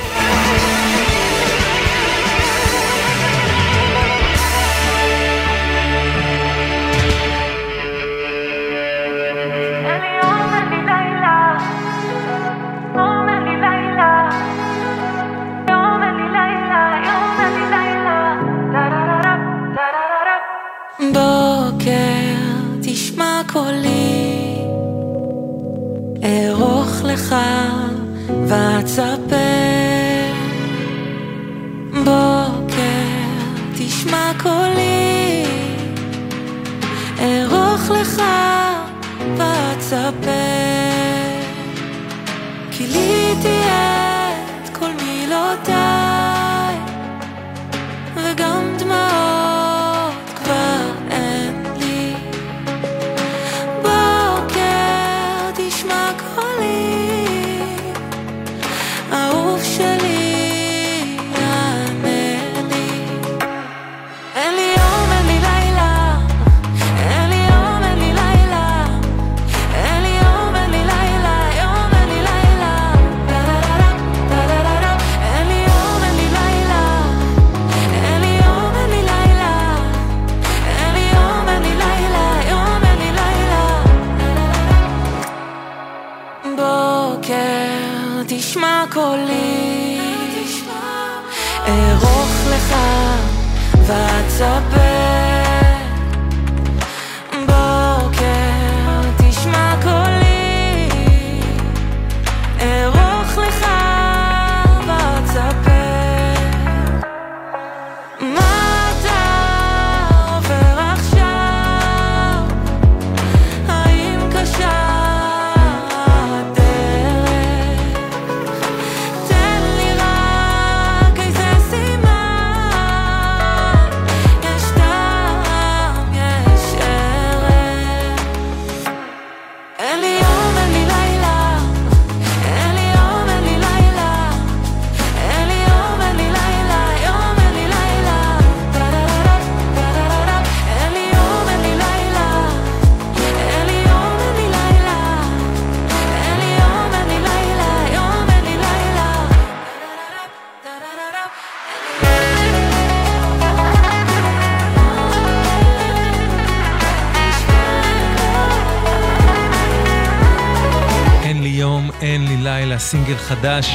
סינגל 162.91 163.17
חדש, 163.17 163.75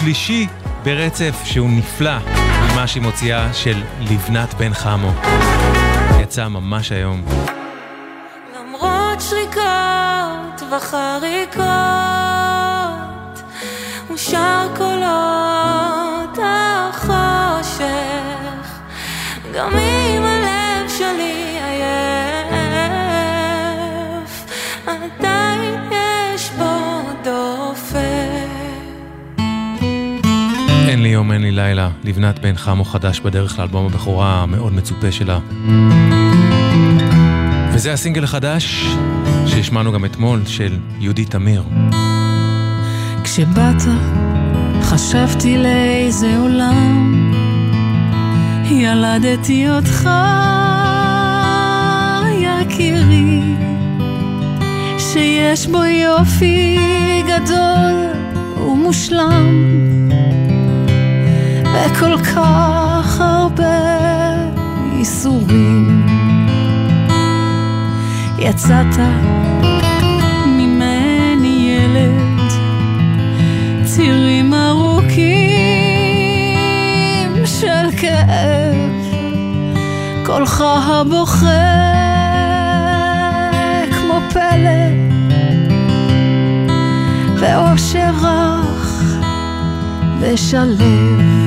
שלישי 0.00 0.46
ברצף 0.82 1.34
שהוא 1.44 1.70
נפלא 1.70 2.18
ממה 2.62 2.86
שהיא 2.86 3.02
מוציאה 3.02 3.52
של 3.52 3.82
לבנת 4.00 4.54
בן 4.54 4.74
חמו. 4.74 5.12
יצא 6.20 6.48
ממש 6.48 6.92
היום. 6.92 7.24
למרות 8.56 9.20
שריקות 9.20 10.62
וחריקות, 10.76 11.64
ושר 14.14 14.68
קולות 14.76 16.38
החושך, 16.44 17.84
גם 19.54 19.76
אם 19.76 19.87
לי 31.08 31.12
יום, 31.12 31.32
אין 31.32 31.42
לי 31.42 31.50
לילה, 31.50 31.90
לבנת 32.04 32.38
בן 32.38 32.56
חמו 32.56 32.84
חדש 32.84 33.20
בדרך 33.20 33.58
לאלבום 33.58 33.86
הבכורה 33.86 34.42
המאוד 34.42 34.72
מצופה 34.72 35.12
שלה. 35.12 35.38
וזה 37.72 37.92
הסינגל 37.92 38.24
החדש 38.24 38.86
שהשמענו 39.46 39.92
גם 39.92 40.04
אתמול 40.04 40.42
של 40.46 40.78
יהודי 41.00 41.24
תמיר. 41.24 41.62
כשבאת 43.24 43.82
חשבתי 44.82 45.58
לאיזה 45.58 46.38
עולם 46.38 47.32
ילדתי 48.70 49.70
אותך 49.70 50.10
יקירי 52.38 53.40
שיש 54.98 55.66
בו 55.66 55.84
יופי 55.84 56.78
גדול 57.26 57.94
ומושלם 58.56 59.47
וכל 61.98 62.18
כך 62.22 63.20
הרבה 63.20 63.64
ייסורים. 64.96 66.06
יצאת 68.38 68.98
ממני 70.46 71.78
ילד 71.78 72.52
צירים 73.84 74.54
ארוכים 74.54 75.16
של 77.46 77.90
כאב. 78.00 78.76
קולך 80.26 80.60
הבוכה 80.60 81.46
כמו 83.90 84.20
פלא 84.32 84.88
ואושר 87.40 88.10
רך 88.22 89.02
ושלב 90.20 91.37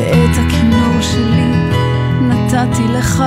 ואת 0.00 0.38
הכינור 0.46 1.00
שלי 1.00 1.52
נתתי 2.20 2.82
לך. 2.88 3.24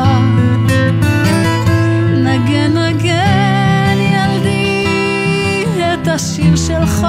נגן 2.18 2.78
נגן 2.78 3.98
ילדי 4.00 4.86
את 5.94 6.08
השיר 6.08 6.56
שלך. 6.56 7.08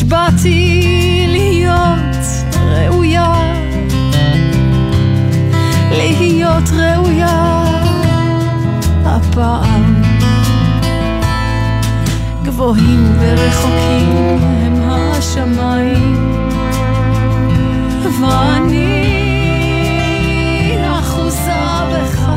ונשבעתי 0.01 1.25
להיות 1.27 2.15
ראויה 2.55 3.33
להיות 5.91 6.69
ראויה 6.73 7.63
הפעם. 9.05 10.01
גבוהים 12.43 13.15
ורחוקים 13.19 14.39
הם 14.41 14.81
השמיים 14.89 16.49
ואני 18.21 18.97
אחוזה 20.99 21.61
בך 21.93 22.29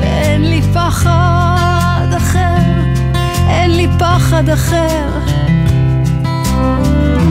ואין 0.00 0.42
לי 0.42 0.62
פחד 0.74 2.08
אחר, 2.16 2.56
אין 3.48 3.70
לי 3.70 3.88
פחד 3.98 4.48
אחר 4.48 5.43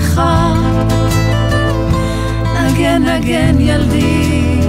לך. 0.00 0.20
נגן 2.54 3.02
נגן 3.02 3.60
ילדי 3.60 4.60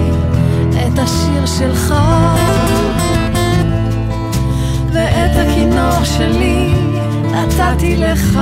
את 0.86 0.98
השיר 0.98 1.46
שלך. 1.46 1.94
ואת 4.92 5.30
הכינור 5.36 6.04
שלי 6.04 6.74
נתתי 7.32 7.96
לך. 7.96 8.38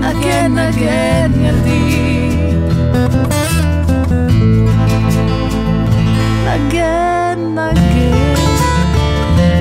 נגן 0.00 0.58
נגן 0.58 1.30
ילדי. 1.40 2.28
נגן 6.46 7.38
נגן 7.54 8.34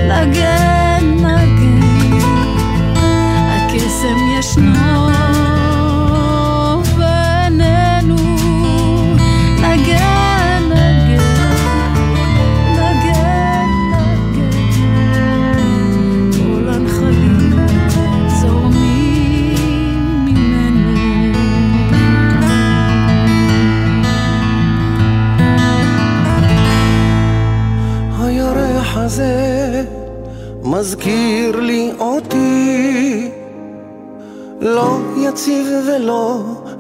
נגן 0.08 1.06
נגן. 1.26 2.20
הקסם 3.52 4.18
ישנו 4.40 4.81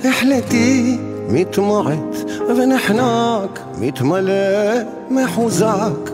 החלטי. 0.05 0.97
מתמעט 1.29 2.15
ונחנק 2.57 3.59
מתמלא 3.77 4.33
מחוזק. 5.09 6.11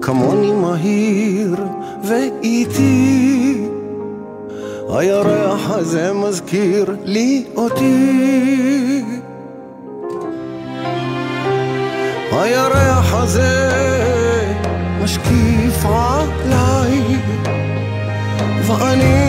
כמוני 0.00 0.52
מהיר 0.52 1.56
ואיטי. 2.04 3.66
הירח 4.88 5.70
הזה 5.70 6.12
מזכיר 6.12 6.96
לי 7.04 7.44
אותי. 7.56 9.02
הירח 12.32 13.14
הזה 13.14 13.70
משקיף 15.02 15.84
עליי 15.84 17.18
ואני 18.66 19.25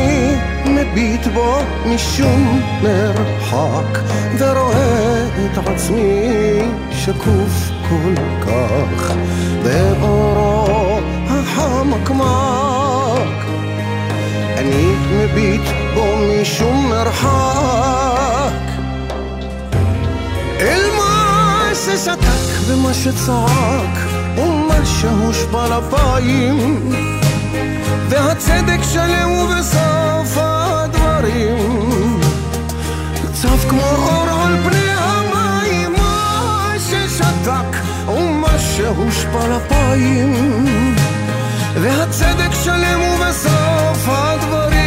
מביט 0.91 1.27
בו 1.27 1.57
משום 1.85 2.61
מרחק 2.81 3.99
ורואה 4.37 5.25
את 5.45 5.57
עצמי 5.57 6.59
שקוף 6.91 7.69
כל 7.89 8.13
כך 8.41 9.13
באורו 9.63 10.99
החמקמק. 11.27 12.27
אני 14.57 14.93
מביט 15.11 15.61
בו 15.93 16.05
משום 16.41 16.89
מרחק. 16.89 18.53
אל 20.59 20.81
מה 20.97 21.69
ששתק 21.73 22.67
ומה 22.67 22.93
שצעק 22.93 23.97
ומה 24.37 24.85
שהושפע 24.85 25.77
לפיים 25.77 26.89
והצדק 28.09 28.79
שלם 28.93 29.31
ובסוף 29.31 30.46
הדברים 31.17 32.19
צף 33.33 33.65
כמו 33.69 33.81
אור 33.81 34.29
על 34.29 34.57
פני 34.63 34.89
המים 34.97 35.93
מה 35.93 36.73
ששתק 36.79 37.77
ומה 38.07 38.59
שהושפע 38.59 39.47
לפיים. 39.47 40.95
והצדק 41.81 42.53
שלם 42.63 43.01
ובסוף 43.01 44.07
הדברים. 44.07 44.77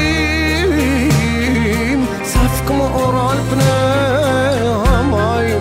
צף 2.22 2.62
כמו 2.66 2.88
אור 2.94 3.30
על 3.30 3.38
פני 3.50 3.64
המים 4.86 5.58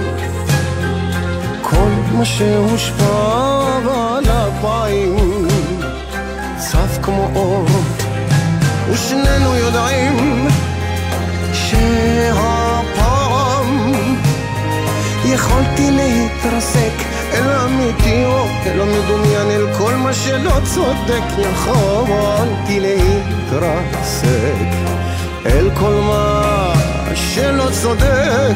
כל 1.62 1.90
מה 2.14 2.26
שהושפע 2.26 3.06
על 4.18 4.26
אפיים 4.26 5.48
צף 6.58 6.98
כמו 7.02 7.30
אור 7.36 7.66
ושנינו 8.90 9.56
יודעים 9.56 10.48
שהפעם 11.54 12.32
יכולתי 15.26 15.92
להתרסק 15.92 16.94
אל 17.34 17.50
אמיתי 17.50 18.26
או 18.26 18.46
אל 18.66 18.82
המדומיין 18.82 19.52
אל 19.52 19.68
כל 19.78 19.96
מה 19.96 20.14
שלא 20.14 20.54
צודק 20.64 21.24
יכולתי 21.38 22.80
להתרסק 22.80 24.70
אל 25.46 25.70
כל 25.80 25.94
מה 25.94 26.74
שלא 27.16 27.70
צודק. 27.82 28.56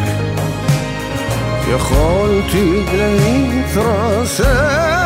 יכולתי 1.76 2.86
להתרסק 2.94 5.03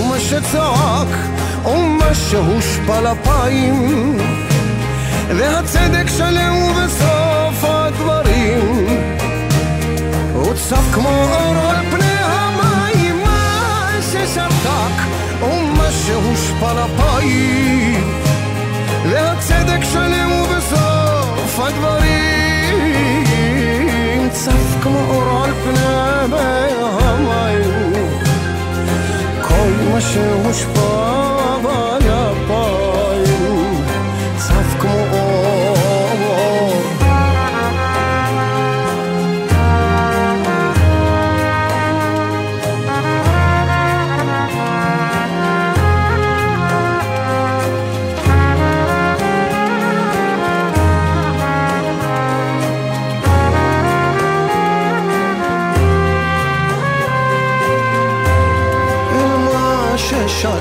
ומה 0.00 0.18
שצעק 0.20 1.08
ומה 1.64 2.14
שהושפע 2.14 3.00
לפיים. 3.00 4.18
והצדק 5.36 6.08
שלם 6.16 6.54
ובסוף 6.56 7.64
הדברים. 7.64 8.86
הוא 10.34 10.54
צף 10.54 10.94
כמו 10.94 11.08
אור 11.08 11.70
על 11.70 11.84
פני 11.90 12.16
המים. 12.20 13.22
מה 13.24 13.90
ששתק 14.12 14.96
ומה 15.42 15.88
שהושפע 16.06 16.72
לפיים. 16.72 18.20
והצדק 19.10 19.84
שלם 19.92 20.32
ובסוף 20.32 21.60
הדברים. 21.60 22.10
צף 24.32 24.82
כמו 24.82 24.98
ומה 25.08 25.24
שהושפע 26.24 27.79
ועל 29.92 31.60
אפיים 31.60 32.29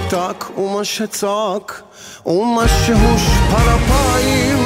ששתק 0.10 0.46
ומה 0.58 0.86
שצעק 0.86 1.82
ומה 2.26 2.68
שהושפע 2.68 3.76
אפיים 3.76 4.59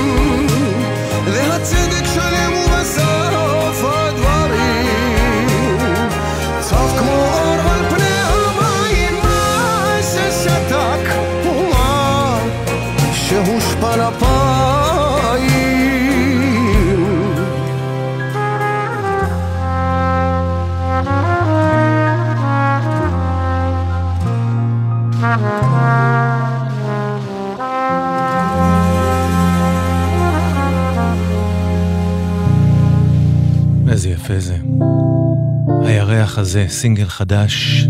הזה, 36.37 36.65
סינגל 36.69 37.05
חדש, 37.05 37.87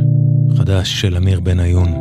חדש 0.58 1.02
של 1.02 1.18
אמיר 1.18 1.40
בניון. 1.40 1.94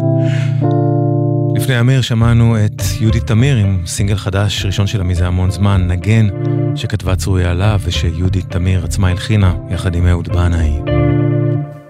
לפני 1.57 1.81
אמיר 1.81 2.01
שמענו 2.01 2.57
את 2.65 2.83
יהודית 3.01 3.27
תמיר 3.27 3.57
עם 3.57 3.83
סינגל 3.87 4.17
חדש, 4.17 4.67
ראשון 4.67 4.87
שלה 4.87 5.05
מזה 5.05 5.27
המון 5.27 5.51
זמן, 5.51 5.87
נגן, 5.89 6.29
שכתבה 6.75 7.17
צרויה 7.17 7.55
לה 7.55 7.77
ושיהודית 7.81 8.51
תמיר 8.51 8.85
עצמה 8.85 9.09
הלחינה, 9.09 9.55
יחד 9.71 9.95
עם 9.95 10.07
אהוד 10.07 10.29
בנאי. 10.29 10.81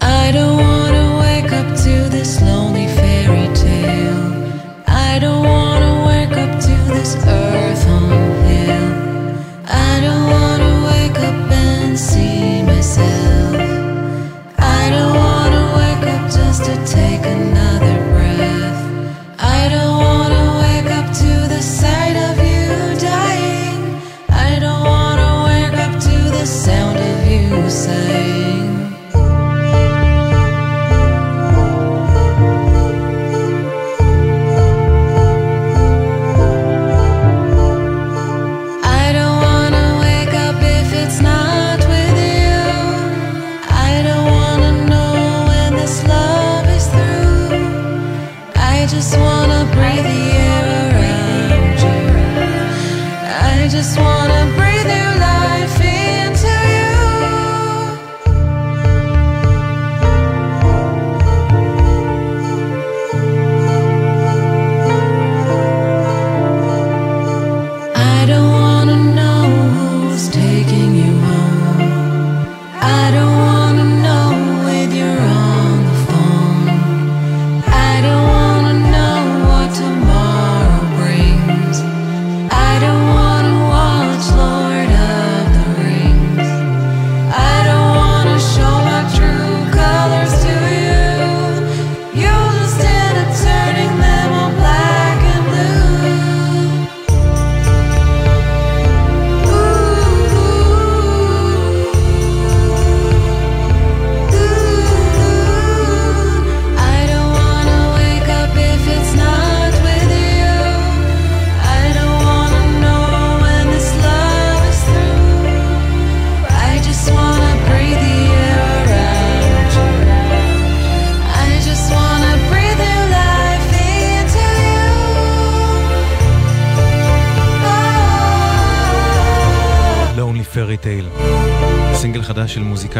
I 0.00 0.32
don't 0.36 0.58
wanna 0.64 1.06
wake 1.24 1.52
up 1.52 1.68
to 1.84 1.94
this 2.14 2.40
lonely 2.40 2.71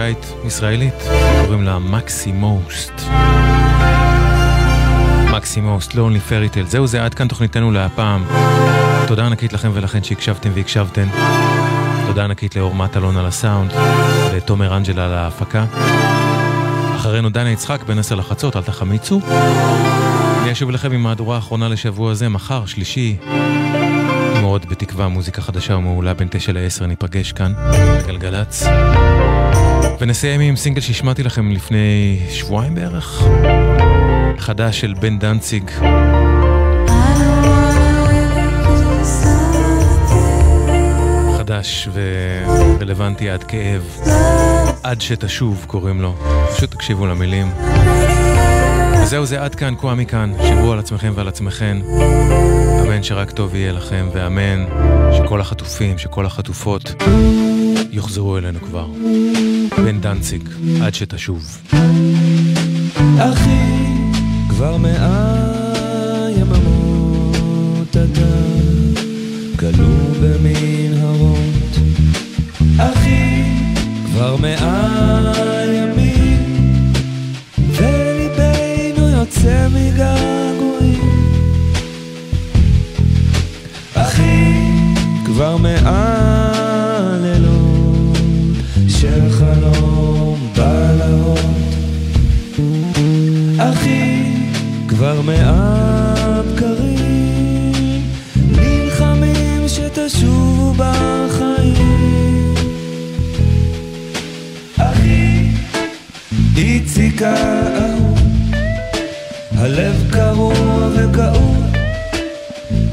מוזיקאית 0.03 0.35
ישראלית, 0.45 0.95
קוראים 1.45 1.63
לה 1.63 1.79
מקסי 1.79 2.33
מוסט. 2.33 2.93
מקסי 5.31 5.61
מוסט, 5.61 5.93
Lonely 5.93 6.31
Fairy 6.31 6.55
Tale. 6.55 6.67
זהו 6.67 6.87
זה, 6.87 7.05
עד 7.05 7.15
כאן 7.15 7.29
תוכניתנו 7.29 7.73
להפעם. 7.73 8.25
תודה 9.07 9.27
ענקית 9.27 9.53
לכם 9.53 9.71
ולכן 9.75 10.03
שהקשבתם 10.03 10.51
והקשבתן. 10.55 11.09
תודה 12.07 12.25
ענקית 12.25 12.57
לאור 12.57 12.75
מטלון 12.75 13.17
על 13.17 13.27
הסאונד, 13.27 13.73
לתומר 14.35 14.77
אנג'לה 14.77 15.05
על 15.05 15.13
ההפקה. 15.13 15.65
אחרינו 16.97 17.31
דנה 17.31 17.51
יצחק 17.51 17.83
בין 17.87 17.99
עשר 17.99 18.15
לחצות, 18.15 18.57
אל 18.57 18.63
תחמיצו. 18.63 19.21
אני 20.43 20.53
אשוב 20.53 20.69
אליכם 20.69 20.93
עם 20.93 21.03
מהדורה 21.03 21.37
האחרונה 21.37 21.69
לשבוע 21.69 22.15
זה, 22.15 22.29
מחר, 22.29 22.67
שלישי. 22.67 23.17
מאוד 24.41 24.67
בתקווה 24.71 25.09
מוזיקה 25.09 25.43
חדשה 25.43 25.77
ומעולה 25.77 26.15
בין 26.15 26.29
תשע 26.31 26.53
לעשר 26.53 26.87
ניפגש 26.87 27.33
כאן, 27.33 27.53
בגלגלצ. 28.03 28.65
ונסיים 30.01 30.41
עם 30.41 30.57
סינגל 30.57 30.81
שהשמעתי 30.81 31.23
לכם 31.23 31.51
לפני 31.51 32.19
שבועיים 32.31 32.75
בערך. 32.75 33.23
חדש 34.39 34.81
של 34.81 34.95
בן 35.01 35.19
דנציג. 35.19 35.71
חדש 41.39 41.89
ורלוונטי 41.93 43.31
עד 43.31 43.45
כאב. 43.45 44.01
עד 44.83 45.01
שתשוב 45.01 45.65
קוראים 45.67 46.01
לו. 46.01 46.15
פשוט 46.57 46.71
תקשיבו 46.71 47.07
למילים. 47.07 47.47
וזהו 49.03 49.27
זה 49.27 49.43
עד 49.43 49.55
כאן, 49.55 49.75
כה 49.81 49.95
מכאן. 49.95 50.33
שבו 50.49 50.73
על 50.73 50.79
עצמכם 50.79 51.13
ועל 51.15 51.29
עצמכן. 51.29 51.77
אמן 52.83 53.03
שרק 53.03 53.31
טוב 53.31 53.55
יהיה 53.55 53.73
לכם, 53.73 54.09
ואמן 54.13 54.65
שכל 55.17 55.41
החטופים, 55.41 55.99
שכל 55.99 56.27
החטופות 56.27 56.95
יוחזרו 57.91 58.39
אלינו 58.39 58.61
כבר. 58.61 58.87
בן 59.85 60.01
דנציג, 60.01 60.49
עד 60.83 60.95
שתשוב. 60.95 61.59
אחי, 63.19 63.85
כבר 64.49 64.77
מאה 64.77 66.29
יממות 66.37 67.89
אתה 67.91 68.07
כלוא 69.59 70.13
במנהרות. 70.23 71.79
אחי, 72.79 73.43
כבר 74.07 74.37
מאה 74.37 75.65
ימים 75.67 76.93
וליבנו 77.73 79.09
יוצא 79.09 79.69
מגעגועים 79.75 81.03
אחי 83.95 84.55
כבר 85.25 85.57
מהלילות 85.57 86.42
האהוב 107.23 108.19
הלב 109.57 110.11
קרוע 110.13 110.89
וכאוב. 110.95 111.65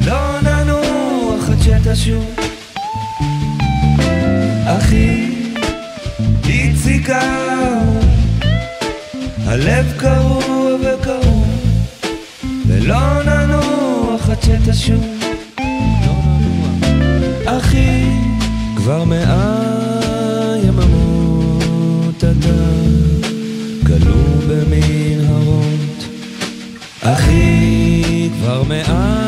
לא 0.06 0.42
ננוח 0.42 1.50
עד 1.50 1.62
שתשוב 1.62 2.36
אחי 4.66 5.30
איציק 6.50 7.10
הלב 9.46 9.94
קרוע 9.98 10.76
וכאוב. 10.82 11.48
ולא 12.68 13.24
ננוח 13.24 14.30
עד 14.30 14.42
שתשוב 14.42 15.19
אחי 28.72 28.84
כבר 28.84 29.19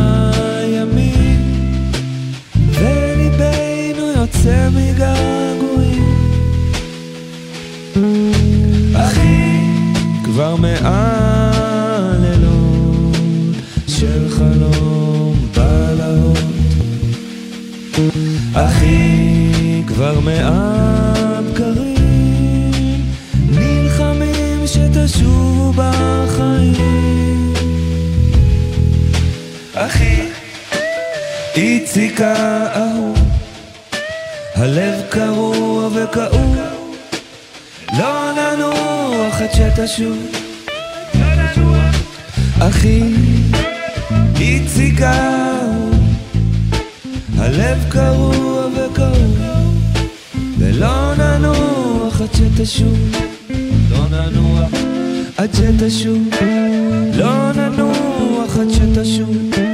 איציק 31.55 32.21
האהוב 32.21 33.17
הלב 34.55 35.01
קרוע 35.09 35.89
וכאוב 35.93 36.55
לא 37.99 38.31
ננוח 38.31 39.41
עד 39.41 39.49
שתשוב. 39.53 40.17
אחי 42.59 43.01
איציק 44.39 45.01
האהוב 45.01 45.95
הלב 47.37 47.85
קרוע 47.89 48.67
וכאוב 48.67 49.37
ולא 50.59 51.13
ננוח 51.15 52.21
עד 52.21 52.29
שתשוב. 52.33 52.97
לא 53.89 54.07
ננוח 54.09 54.71
עד 55.37 55.49
שתשוב. 55.53 56.29
לא 57.13 57.51
ננוח 57.51 58.57
עד 58.59 58.69
שתשוב 58.69 59.70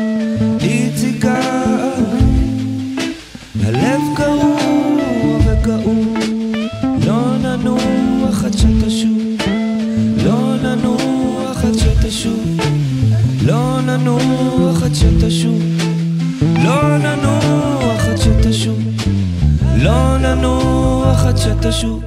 ננוח 20.35 21.25
עד 21.25 21.37
שתשוב 21.37 22.03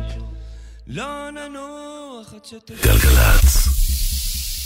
לא 0.87 1.05
ננוח 1.31 2.35
עד 2.35 2.45
שתשוב 2.45 2.77
גלגלצ. 2.83 3.69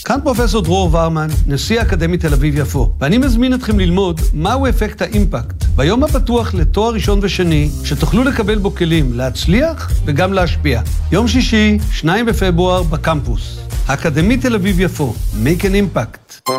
כאן 0.04 0.20
פרופסור 0.24 0.62
דרור 0.62 0.94
ורמן, 0.94 1.28
נשיא 1.46 1.80
האקדמית 1.80 2.20
תל 2.20 2.32
אביב-יפו, 2.32 2.92
ואני 3.00 3.18
מזמין 3.18 3.54
אתכם 3.54 3.78
ללמוד 3.80 4.20
מהו 4.32 4.68
אפקט 4.68 5.02
האימפקט 5.02 5.64
ביום 5.76 6.04
הפתוח 6.04 6.54
לתואר 6.54 6.92
ראשון 6.94 7.18
ושני, 7.22 7.70
שתוכלו 7.84 8.24
לקבל 8.24 8.58
בו 8.58 8.74
כלים 8.74 9.12
להצליח 9.12 9.90
וגם 10.04 10.32
להשפיע. 10.32 10.82
יום 11.12 11.28
שישי, 11.28 11.78
2 11.92 12.26
בפברואר, 12.26 12.82
בקמפוס. 12.82 13.58
האקדמית 13.86 14.42
תל 14.42 14.54
אביב-יפו, 14.54 15.14
make 15.44 15.60
an 15.60 15.96
impact. 15.96 16.50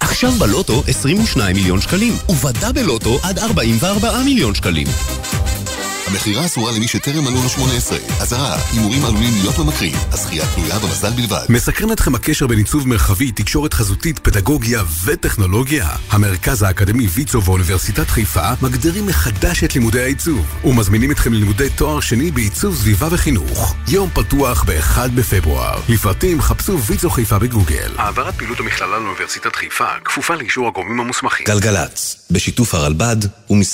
עכשיו 0.00 0.30
בלוטו 0.30 0.82
22 0.88 1.56
מיליון 1.56 1.80
שקלים, 1.80 2.12
ובדאבל 2.28 2.82
לוטו 2.82 3.18
עד 3.22 3.38
44 3.38 4.22
מיליון 4.24 4.54
שקלים. 4.54 4.86
המכירה 6.06 6.46
אסורה 6.46 6.72
למי 6.72 6.88
שטרם 6.88 7.24
מלאו 7.24 7.42
לו 7.42 7.48
18. 7.48 7.98
אזהרה, 8.20 8.56
הימורים 8.72 9.04
עלולים 9.04 9.34
להיות 9.40 9.58
ממכרים. 9.58 9.92
הזכייה 10.12 10.44
תלויה 10.54 10.78
במזל 10.78 11.10
בלבד. 11.10 11.44
מסקרן 11.48 11.92
אתכם 11.92 12.14
הקשר 12.14 12.46
בין 12.46 12.58
עיצוב 12.58 12.88
מרחבי, 12.88 13.32
תקשורת 13.32 13.74
חזותית, 13.74 14.18
פדגוגיה 14.18 14.82
וטכנולוגיה? 15.04 15.88
המרכז 16.10 16.62
האקדמי 16.62 17.06
ויצו 17.06 17.42
ואוניברסיטת 17.44 18.08
חיפה 18.08 18.50
מגדירים 18.62 19.06
מחדש 19.06 19.64
את 19.64 19.74
לימודי 19.74 20.02
העיצוב 20.02 20.46
ומזמינים 20.64 21.10
אתכם 21.10 21.32
ללימודי 21.32 21.70
תואר 21.70 22.00
שני 22.00 22.30
בעיצוב 22.30 22.76
סביבה 22.76 23.08
וחינוך. 23.10 23.74
יום 23.88 24.10
פתוח 24.14 24.64
ב-1 24.64 24.98
בפברואר. 25.14 25.80
לפרטים 25.88 26.40
חפשו 26.40 26.82
ויצו 26.82 27.10
חיפה 27.10 27.38
בגוגל. 27.38 27.92
העברת 27.96 28.34
פעילות 28.34 28.60
המכללה 28.60 28.98
לאוניברסיטת 28.98 29.56
חיפה 29.56 29.88
כפופה 30.04 30.34
לאישור 30.34 30.68
הגורמים 30.68 31.00
המוסמכים. 31.00 31.46
גלגלצ, 31.46 32.16
בשיתוף 32.30 32.74
הרלב"ד 32.74 33.16
ומשרד... 33.50 33.66